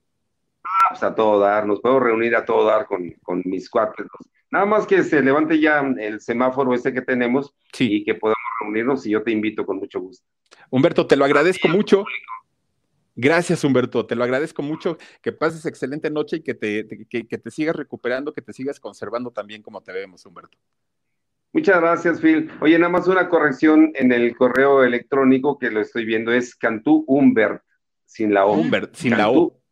[0.94, 4.08] pues a todo dar, nos podemos reunir a todo dar con, con mis cuates.
[4.50, 7.98] Nada más que se levante ya el semáforo ese que tenemos sí.
[7.98, 10.26] y que podamos reunirnos y yo te invito con mucho gusto.
[10.70, 12.06] Humberto, te lo agradezco mucho.
[13.16, 14.06] Gracias, Humberto.
[14.06, 14.98] Te lo agradezco mucho.
[15.22, 18.80] Que pases excelente noche y que te, que, que te sigas recuperando, que te sigas
[18.80, 20.58] conservando también como te vemos, Humberto.
[21.52, 22.50] Muchas gracias, Phil.
[22.62, 27.04] Oye, nada más una corrección en el correo electrónico que lo estoy viendo, es Cantú
[27.08, 27.62] Humbert,
[28.06, 28.54] sin la O.
[28.54, 29.63] Humbert, sin Cantú, la O.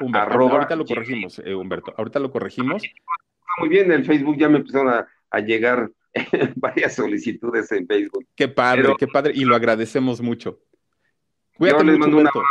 [0.00, 2.82] Humberto, arroba, ahorita lo corregimos, eh, Humberto, ahorita lo corregimos.
[3.58, 5.90] Muy bien, en Facebook ya me empezaron a, a llegar
[6.56, 8.26] varias solicitudes en Facebook.
[8.34, 10.60] Qué padre, Pero, qué padre, y lo agradecemos mucho.
[11.56, 12.42] Cuídate mucho, Humberto.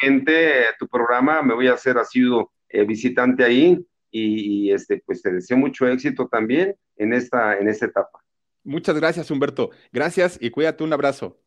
[0.00, 2.52] próximamente tu programa, me voy a hacer asiduo
[2.86, 8.22] visitante ahí y, este, pues te deseo mucho éxito también en esta, en esta etapa.
[8.62, 9.70] Muchas gracias, Humberto.
[9.90, 10.84] Gracias y cuídate.
[10.84, 11.40] Un abrazo.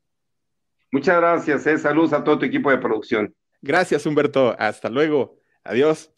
[0.91, 1.67] Muchas gracias.
[1.67, 1.77] Eh.
[1.77, 3.33] Saludos a todo tu equipo de producción.
[3.65, 4.55] Gracias, Humberto.
[4.59, 5.39] Hasta luego.
[5.63, 6.11] Adiós.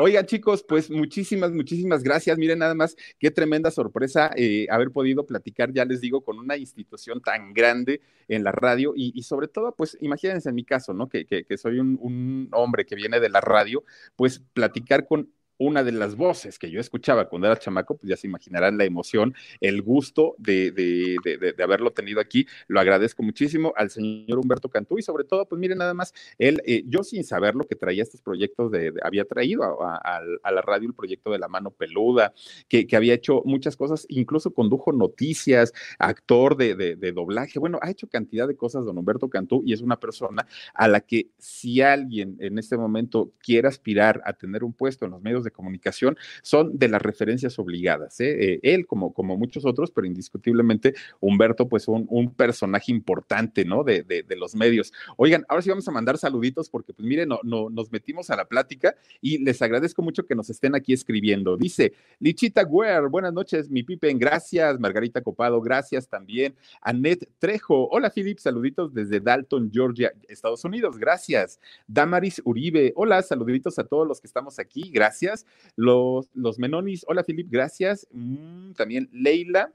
[0.00, 2.38] Oigan, chicos, pues muchísimas, muchísimas gracias.
[2.38, 6.56] Miren nada más qué tremenda sorpresa eh, haber podido platicar, ya les digo, con una
[6.56, 11.10] institución tan grande en la radio y, sobre todo, pues imagínense en mi caso, ¿no?
[11.10, 13.84] Que, que, soy un, un, hombre que viene de la radio,
[14.16, 18.16] pues platicar con una de las voces que yo escuchaba cuando era chamaco, pues ya
[18.16, 22.46] se imaginarán la emoción, el gusto de, de, de, haberlo tenido aquí.
[22.66, 26.60] Lo agradezco muchísimo al señor Humberto Cantú y sobre todo, pues miren nada más, él,
[26.66, 30.88] eh, yo sin saber lo que traía estos proyectos, de, había traído a, la radio
[30.88, 32.32] el proyecto de la mano peluda,
[32.68, 38.08] que, que, había hecho muchas cosas, incluso condujo noticias, actor de, doblaje, bueno, ha hecho
[38.08, 42.36] cantidad de cosas don Humberto Cantú y es una persona a la que si alguien
[42.40, 46.76] en este momento quiere aspirar a tener un puesto en los medios de comunicación son
[46.78, 48.20] de las referencias obligadas.
[48.20, 48.54] ¿eh?
[48.54, 53.84] Eh, él, como, como muchos otros, pero indiscutiblemente Humberto, pues un, un personaje importante, ¿no?
[53.84, 54.92] De, de, los medios.
[55.16, 58.36] Oigan, ahora sí vamos a mandar saluditos porque, pues miren, no, no, nos metimos a
[58.36, 61.56] la plática y les agradezco mucho que nos estén aquí escribiendo.
[61.56, 64.80] Dice Lichita Guer, buenas noches, mi Pipen, gracias.
[64.80, 66.54] Margarita Copado, gracias también.
[66.80, 71.60] Annette Trejo, hola Philip, saluditos desde Dalton, Georgia, Estados Unidos, gracias.
[71.86, 75.33] Damaris Uribe, hola, saluditos a todos los que estamos aquí, gracias.
[75.76, 78.06] Los, los Menonis, hola Filip, gracias.
[78.12, 79.72] Mm, también Leila,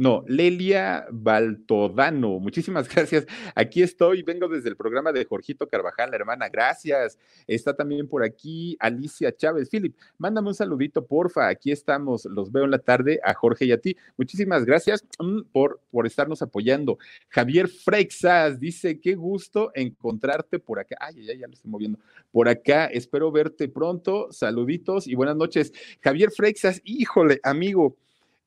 [0.00, 3.26] no, Lelia Baltodano, muchísimas gracias.
[3.54, 7.18] Aquí estoy, vengo desde el programa de Jorgito Carvajal, la hermana, gracias.
[7.46, 9.68] Está también por aquí Alicia Chávez.
[9.68, 11.48] Philip, mándame un saludito, porfa.
[11.48, 13.94] Aquí estamos, los veo en la tarde a Jorge y a ti.
[14.16, 16.96] Muchísimas gracias mm, por, por estarnos apoyando.
[17.28, 20.96] Javier Freixas dice, qué gusto encontrarte por acá.
[20.98, 21.98] Ay, ya, ya lo estoy moviendo.
[22.32, 24.32] Por acá, espero verte pronto.
[24.32, 25.74] Saluditos y buenas noches.
[26.00, 27.98] Javier Freixas, híjole, amigo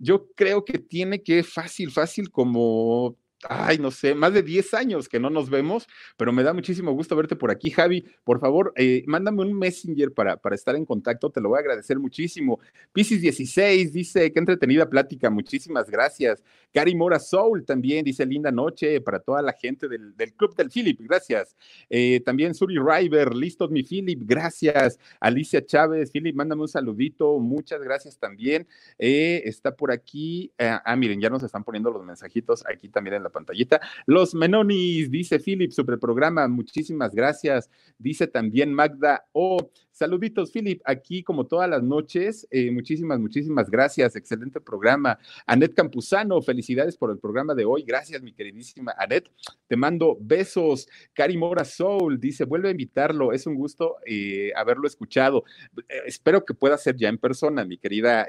[0.04, 3.18] yo creo que tiene que fácil, fácil como
[3.50, 5.88] ay, no sé, más de 10 años que no nos vemos,
[6.18, 8.06] pero me da muchísimo gusto verte por aquí, Javi.
[8.24, 11.62] Por favor, eh, mándame un messenger para, para estar en contacto, te lo voy a
[11.62, 12.60] agradecer muchísimo.
[12.92, 16.44] Piscis 16 dice, qué entretenida plática, muchísimas gracias.
[16.74, 21.00] Cari Mora Soul también dice, linda noche para toda la gente del, Club del Philip,
[21.02, 21.56] gracias.
[21.90, 25.00] Eh, también Suri River, listos mi Philip, gracias.
[25.20, 28.68] Alicia Chávez, Philip, mándame un saludito, muchas gracias también.
[28.98, 33.24] Eh, está por aquí, ah, miren, ya nos están poniendo los mensajitos aquí también en
[33.24, 33.82] la pantallita.
[34.06, 37.70] Los Menonis, dice Philip, sobre programa, muchísimas gracias.
[37.98, 39.58] Dice también Magda O.
[39.58, 42.48] Oh, saluditos, Philip, aquí como todas las noches.
[42.50, 44.16] Eh, muchísimas, muchísimas gracias.
[44.16, 45.20] Excelente programa.
[45.46, 47.84] Anet Campuzano, felicidades por el programa de hoy.
[47.84, 49.30] Gracias, mi queridísima Anet.
[49.68, 50.88] Te mando besos.
[51.14, 53.34] Cari Mora Soul dice, vuelve a invitarlo.
[53.34, 55.44] Es un gusto eh, haberlo escuchado.
[55.90, 58.28] Eh, espero que pueda ser ya en persona, mi querida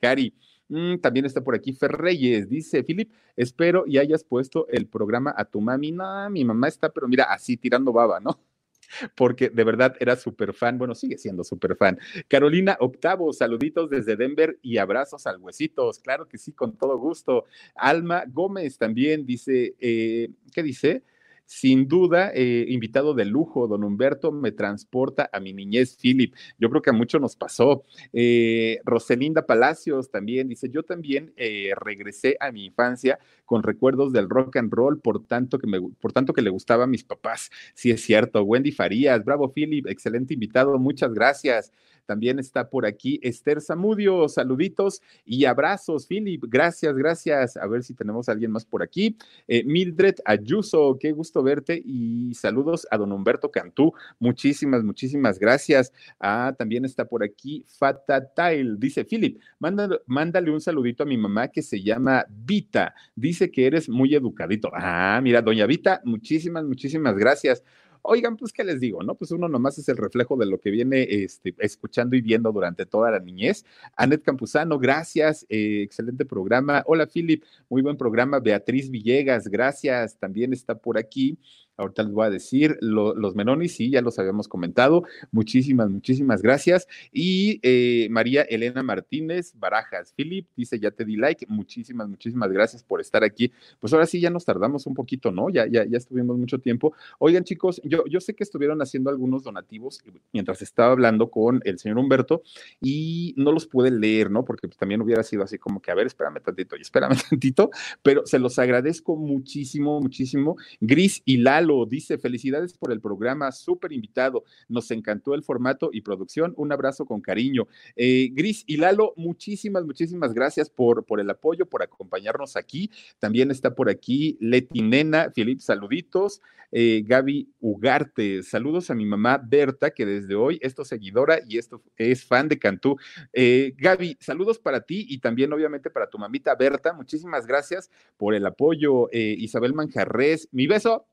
[0.00, 0.34] Cari.
[0.68, 5.32] Mm, también está por aquí Fer Reyes, dice Philip, espero y hayas puesto el programa
[5.36, 5.92] a tu mami.
[5.92, 8.40] No, mi mamá está, pero mira, así tirando baba, ¿no?
[9.16, 11.98] Porque de verdad era súper fan, bueno, sigue siendo súper fan.
[12.28, 17.44] Carolina Octavo, saluditos desde Denver y abrazos al huesitos, claro que sí, con todo gusto.
[17.74, 21.04] Alma Gómez también dice, eh, ¿qué dice?
[21.46, 26.34] Sin duda, eh, invitado de lujo, don Humberto me transporta a mi niñez, Philip.
[26.58, 27.84] Yo creo que a muchos nos pasó.
[28.12, 34.28] Eh, Roselinda Palacios también dice, yo también eh, regresé a mi infancia con recuerdos del
[34.28, 35.68] rock and roll, por tanto que,
[36.00, 37.50] por tanto que le gustaba a mis papás.
[37.74, 38.42] Sí es cierto.
[38.42, 41.72] Wendy Farías, bravo Philip, excelente invitado, muchas gracias.
[42.06, 47.56] También está por aquí Esther Zamudio, saluditos y abrazos, Philip, gracias, gracias.
[47.56, 49.16] A ver si tenemos a alguien más por aquí.
[49.48, 53.92] Eh, Mildred Ayuso, qué gusto verte y saludos a don Humberto Cantú.
[54.18, 55.92] Muchísimas, muchísimas gracias.
[56.20, 61.18] Ah, también está por aquí Fata Tile, dice Philip, mándale, mándale un saludito a mi
[61.18, 62.94] mamá que se llama Vita.
[63.14, 64.70] Dice que eres muy educadito.
[64.72, 67.62] Ah, mira, doña Vita, muchísimas, muchísimas gracias.
[68.08, 69.02] Oigan, pues, ¿qué les digo?
[69.02, 72.52] No, pues uno nomás es el reflejo de lo que viene este, escuchando y viendo
[72.52, 73.64] durante toda la niñez.
[73.96, 76.82] Anet Campuzano, gracias, eh, excelente programa.
[76.86, 78.40] Hola, Philip, muy buen programa.
[78.40, 81.38] Beatriz Villegas, gracias, también está por aquí.
[81.76, 85.04] Ahorita les voy a decir, los Menonis, sí, ya los habíamos comentado.
[85.30, 86.88] Muchísimas, muchísimas gracias.
[87.12, 91.46] Y eh, María Elena Martínez Barajas, Philip, dice, ya te di like.
[91.48, 93.52] Muchísimas, muchísimas gracias por estar aquí.
[93.78, 95.50] Pues ahora sí, ya nos tardamos un poquito, ¿no?
[95.50, 96.94] Ya, ya, ya estuvimos mucho tiempo.
[97.18, 101.78] Oigan, chicos, yo, yo sé que estuvieron haciendo algunos donativos mientras estaba hablando con el
[101.78, 102.42] señor Humberto
[102.80, 104.44] y no los pude leer, ¿no?
[104.44, 107.70] Porque pues, también hubiera sido así como que, a ver, espérame tantito y espérame tantito,
[108.02, 110.56] pero se los agradezco muchísimo, muchísimo.
[110.80, 115.90] Gris y Lalo Lalo dice, felicidades por el programa, súper invitado, nos encantó el formato
[115.92, 117.66] y producción, un abrazo con cariño.
[117.96, 122.90] Eh, Gris y Lalo, muchísimas, muchísimas gracias por, por el apoyo, por acompañarnos aquí.
[123.18, 126.40] También está por aquí Leti Nena, Filip, saluditos.
[126.72, 131.58] Eh, Gaby Ugarte, saludos a mi mamá Berta, que desde hoy es tu seguidora y
[131.58, 132.96] esto es fan de Cantú.
[133.32, 136.92] Eh, Gaby, saludos para ti y también obviamente para tu mamita Berta.
[136.92, 139.08] Muchísimas gracias por el apoyo.
[139.12, 141.06] Eh, Isabel Manjarres, mi beso.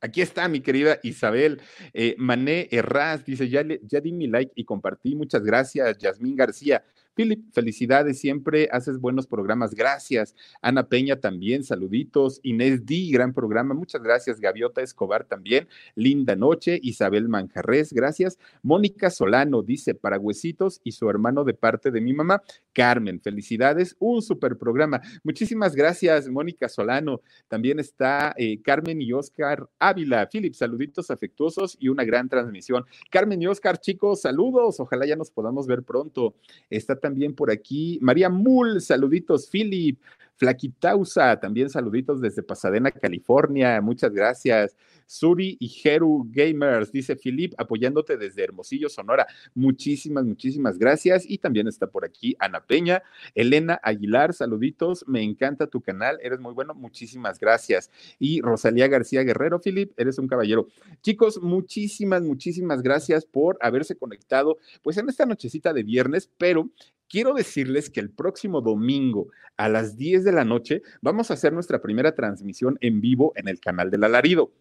[0.00, 1.60] Aquí está mi querida Isabel.
[1.92, 5.14] Eh, Mané Herraz dice, ya, ya di mi like y compartí.
[5.16, 5.98] Muchas gracias.
[5.98, 6.84] Yasmín García,
[7.16, 10.34] Philip, felicidades, siempre haces buenos programas, gracias.
[10.60, 12.40] Ana Peña también, saluditos.
[12.42, 14.38] Inés D, gran programa, muchas gracias.
[14.38, 16.78] Gaviota Escobar también, linda noche.
[16.82, 18.38] Isabel Manjarres, gracias.
[18.62, 22.42] Mónica Solano dice, para huesitos y su hermano de parte de mi mamá,
[22.74, 25.00] Carmen, felicidades, un super programa.
[25.24, 27.22] Muchísimas gracias, Mónica Solano.
[27.48, 30.28] También está eh, Carmen y Oscar Ávila.
[30.30, 32.84] Philip, saluditos afectuosos y una gran transmisión.
[33.10, 34.80] Carmen y Oscar, chicos, saludos.
[34.80, 36.34] Ojalá ya nos podamos ver pronto.
[36.68, 38.00] Está también por aquí.
[38.02, 40.00] María Mul, saluditos, Philip.
[40.38, 43.80] Flaquitausa, también saluditos desde Pasadena, California.
[43.80, 44.76] Muchas gracias.
[45.06, 49.26] Suri y Jeru Gamers, dice Philip, apoyándote desde Hermosillo, Sonora.
[49.54, 51.24] Muchísimas, muchísimas gracias.
[51.26, 53.02] Y también está por aquí Ana Peña,
[53.34, 55.06] Elena Aguilar, saluditos.
[55.06, 56.74] Me encanta tu canal, eres muy bueno.
[56.74, 57.90] Muchísimas gracias.
[58.18, 60.66] Y Rosalía García Guerrero, Philip, eres un caballero.
[61.02, 66.68] Chicos, muchísimas, muchísimas gracias por haberse conectado, pues en esta nochecita de viernes, pero
[67.08, 71.52] quiero decirles que el próximo domingo a las 10 de la noche vamos a hacer
[71.52, 74.52] nuestra primera transmisión en vivo en el canal del alarido.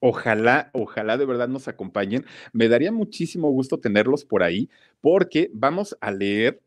[0.00, 2.24] Ojalá, ojalá de verdad nos acompañen.
[2.52, 4.70] Me daría muchísimo gusto tenerlos por ahí
[5.00, 6.62] porque vamos a leer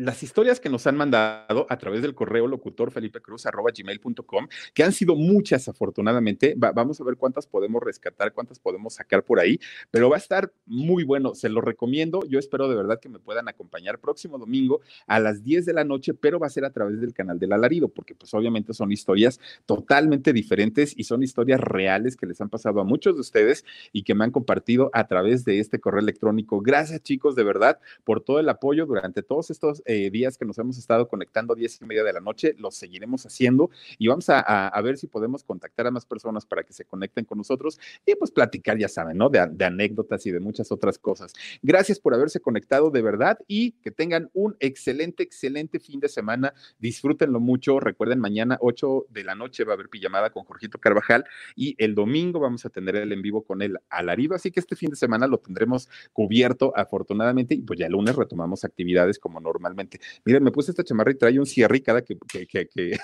[0.00, 4.82] las historias que nos han mandado a través del correo locutor Felipe Cruz gmail.com, que
[4.82, 9.60] han sido muchas afortunadamente, vamos a ver cuántas podemos rescatar, cuántas podemos sacar por ahí,
[9.90, 13.18] pero va a estar muy bueno, se lo recomiendo, yo espero de verdad que me
[13.18, 16.70] puedan acompañar próximo domingo a las 10 de la noche, pero va a ser a
[16.70, 21.60] través del canal del alarido, porque pues obviamente son historias totalmente diferentes y son historias
[21.60, 25.06] reales que les han pasado a muchos de ustedes y que me han compartido a
[25.06, 26.62] través de este correo electrónico.
[26.62, 30.56] Gracias chicos, de verdad, por todo el apoyo durante todos estos eh, días que nos
[30.56, 34.26] hemos estado conectando a 10 y media de la noche, lo seguiremos haciendo y vamos
[34.28, 38.14] a, ver si podemos contactar a más personas para que se conecten con nosotros y
[38.14, 39.28] pues platicar, ya saben, ¿no?
[39.28, 41.32] De, anécdotas y de muchas otras cosas.
[41.60, 46.54] Gracias por haberse conectado de verdad y que tengan un excelente, excelente fin de semana.
[46.78, 47.80] Disfrútenlo mucho.
[47.80, 51.24] Recuerden, mañana 8 de la noche va a haber pijamada con Jorgito Carvajal
[51.56, 54.36] y el domingo vamos a tener el en vivo con él alarido.
[54.36, 58.64] Así que este fin de semana lo tendremos cubierto afortunadamente y pues ya lunes retomamos
[58.64, 59.79] actividades como normalmente
[60.24, 62.18] Miren, me puse esta chamarra y trae un cierre cada que,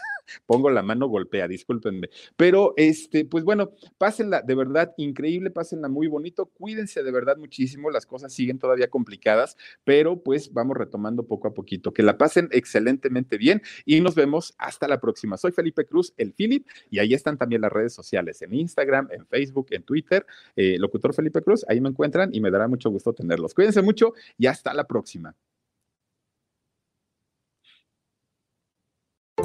[0.47, 2.09] pongo la mano golpea, discúlpenme.
[2.37, 7.91] Pero, este, pues bueno, pásenla de verdad increíble, pásenla muy bonito, cuídense de verdad muchísimo,
[7.91, 11.93] las cosas siguen todavía complicadas, pero pues vamos retomando poco a poquito.
[11.93, 15.37] Que la pasen excelentemente bien y nos vemos hasta la próxima.
[15.37, 19.27] Soy Felipe Cruz, el Philip, y ahí están también las redes sociales, en Instagram, en
[19.27, 20.27] Facebook, en Twitter,
[20.57, 23.55] eh, locutor Felipe Cruz, ahí me encuentran y me dará mucho gusto tenerlos.
[23.55, 25.35] Cuídense mucho y hasta la próxima.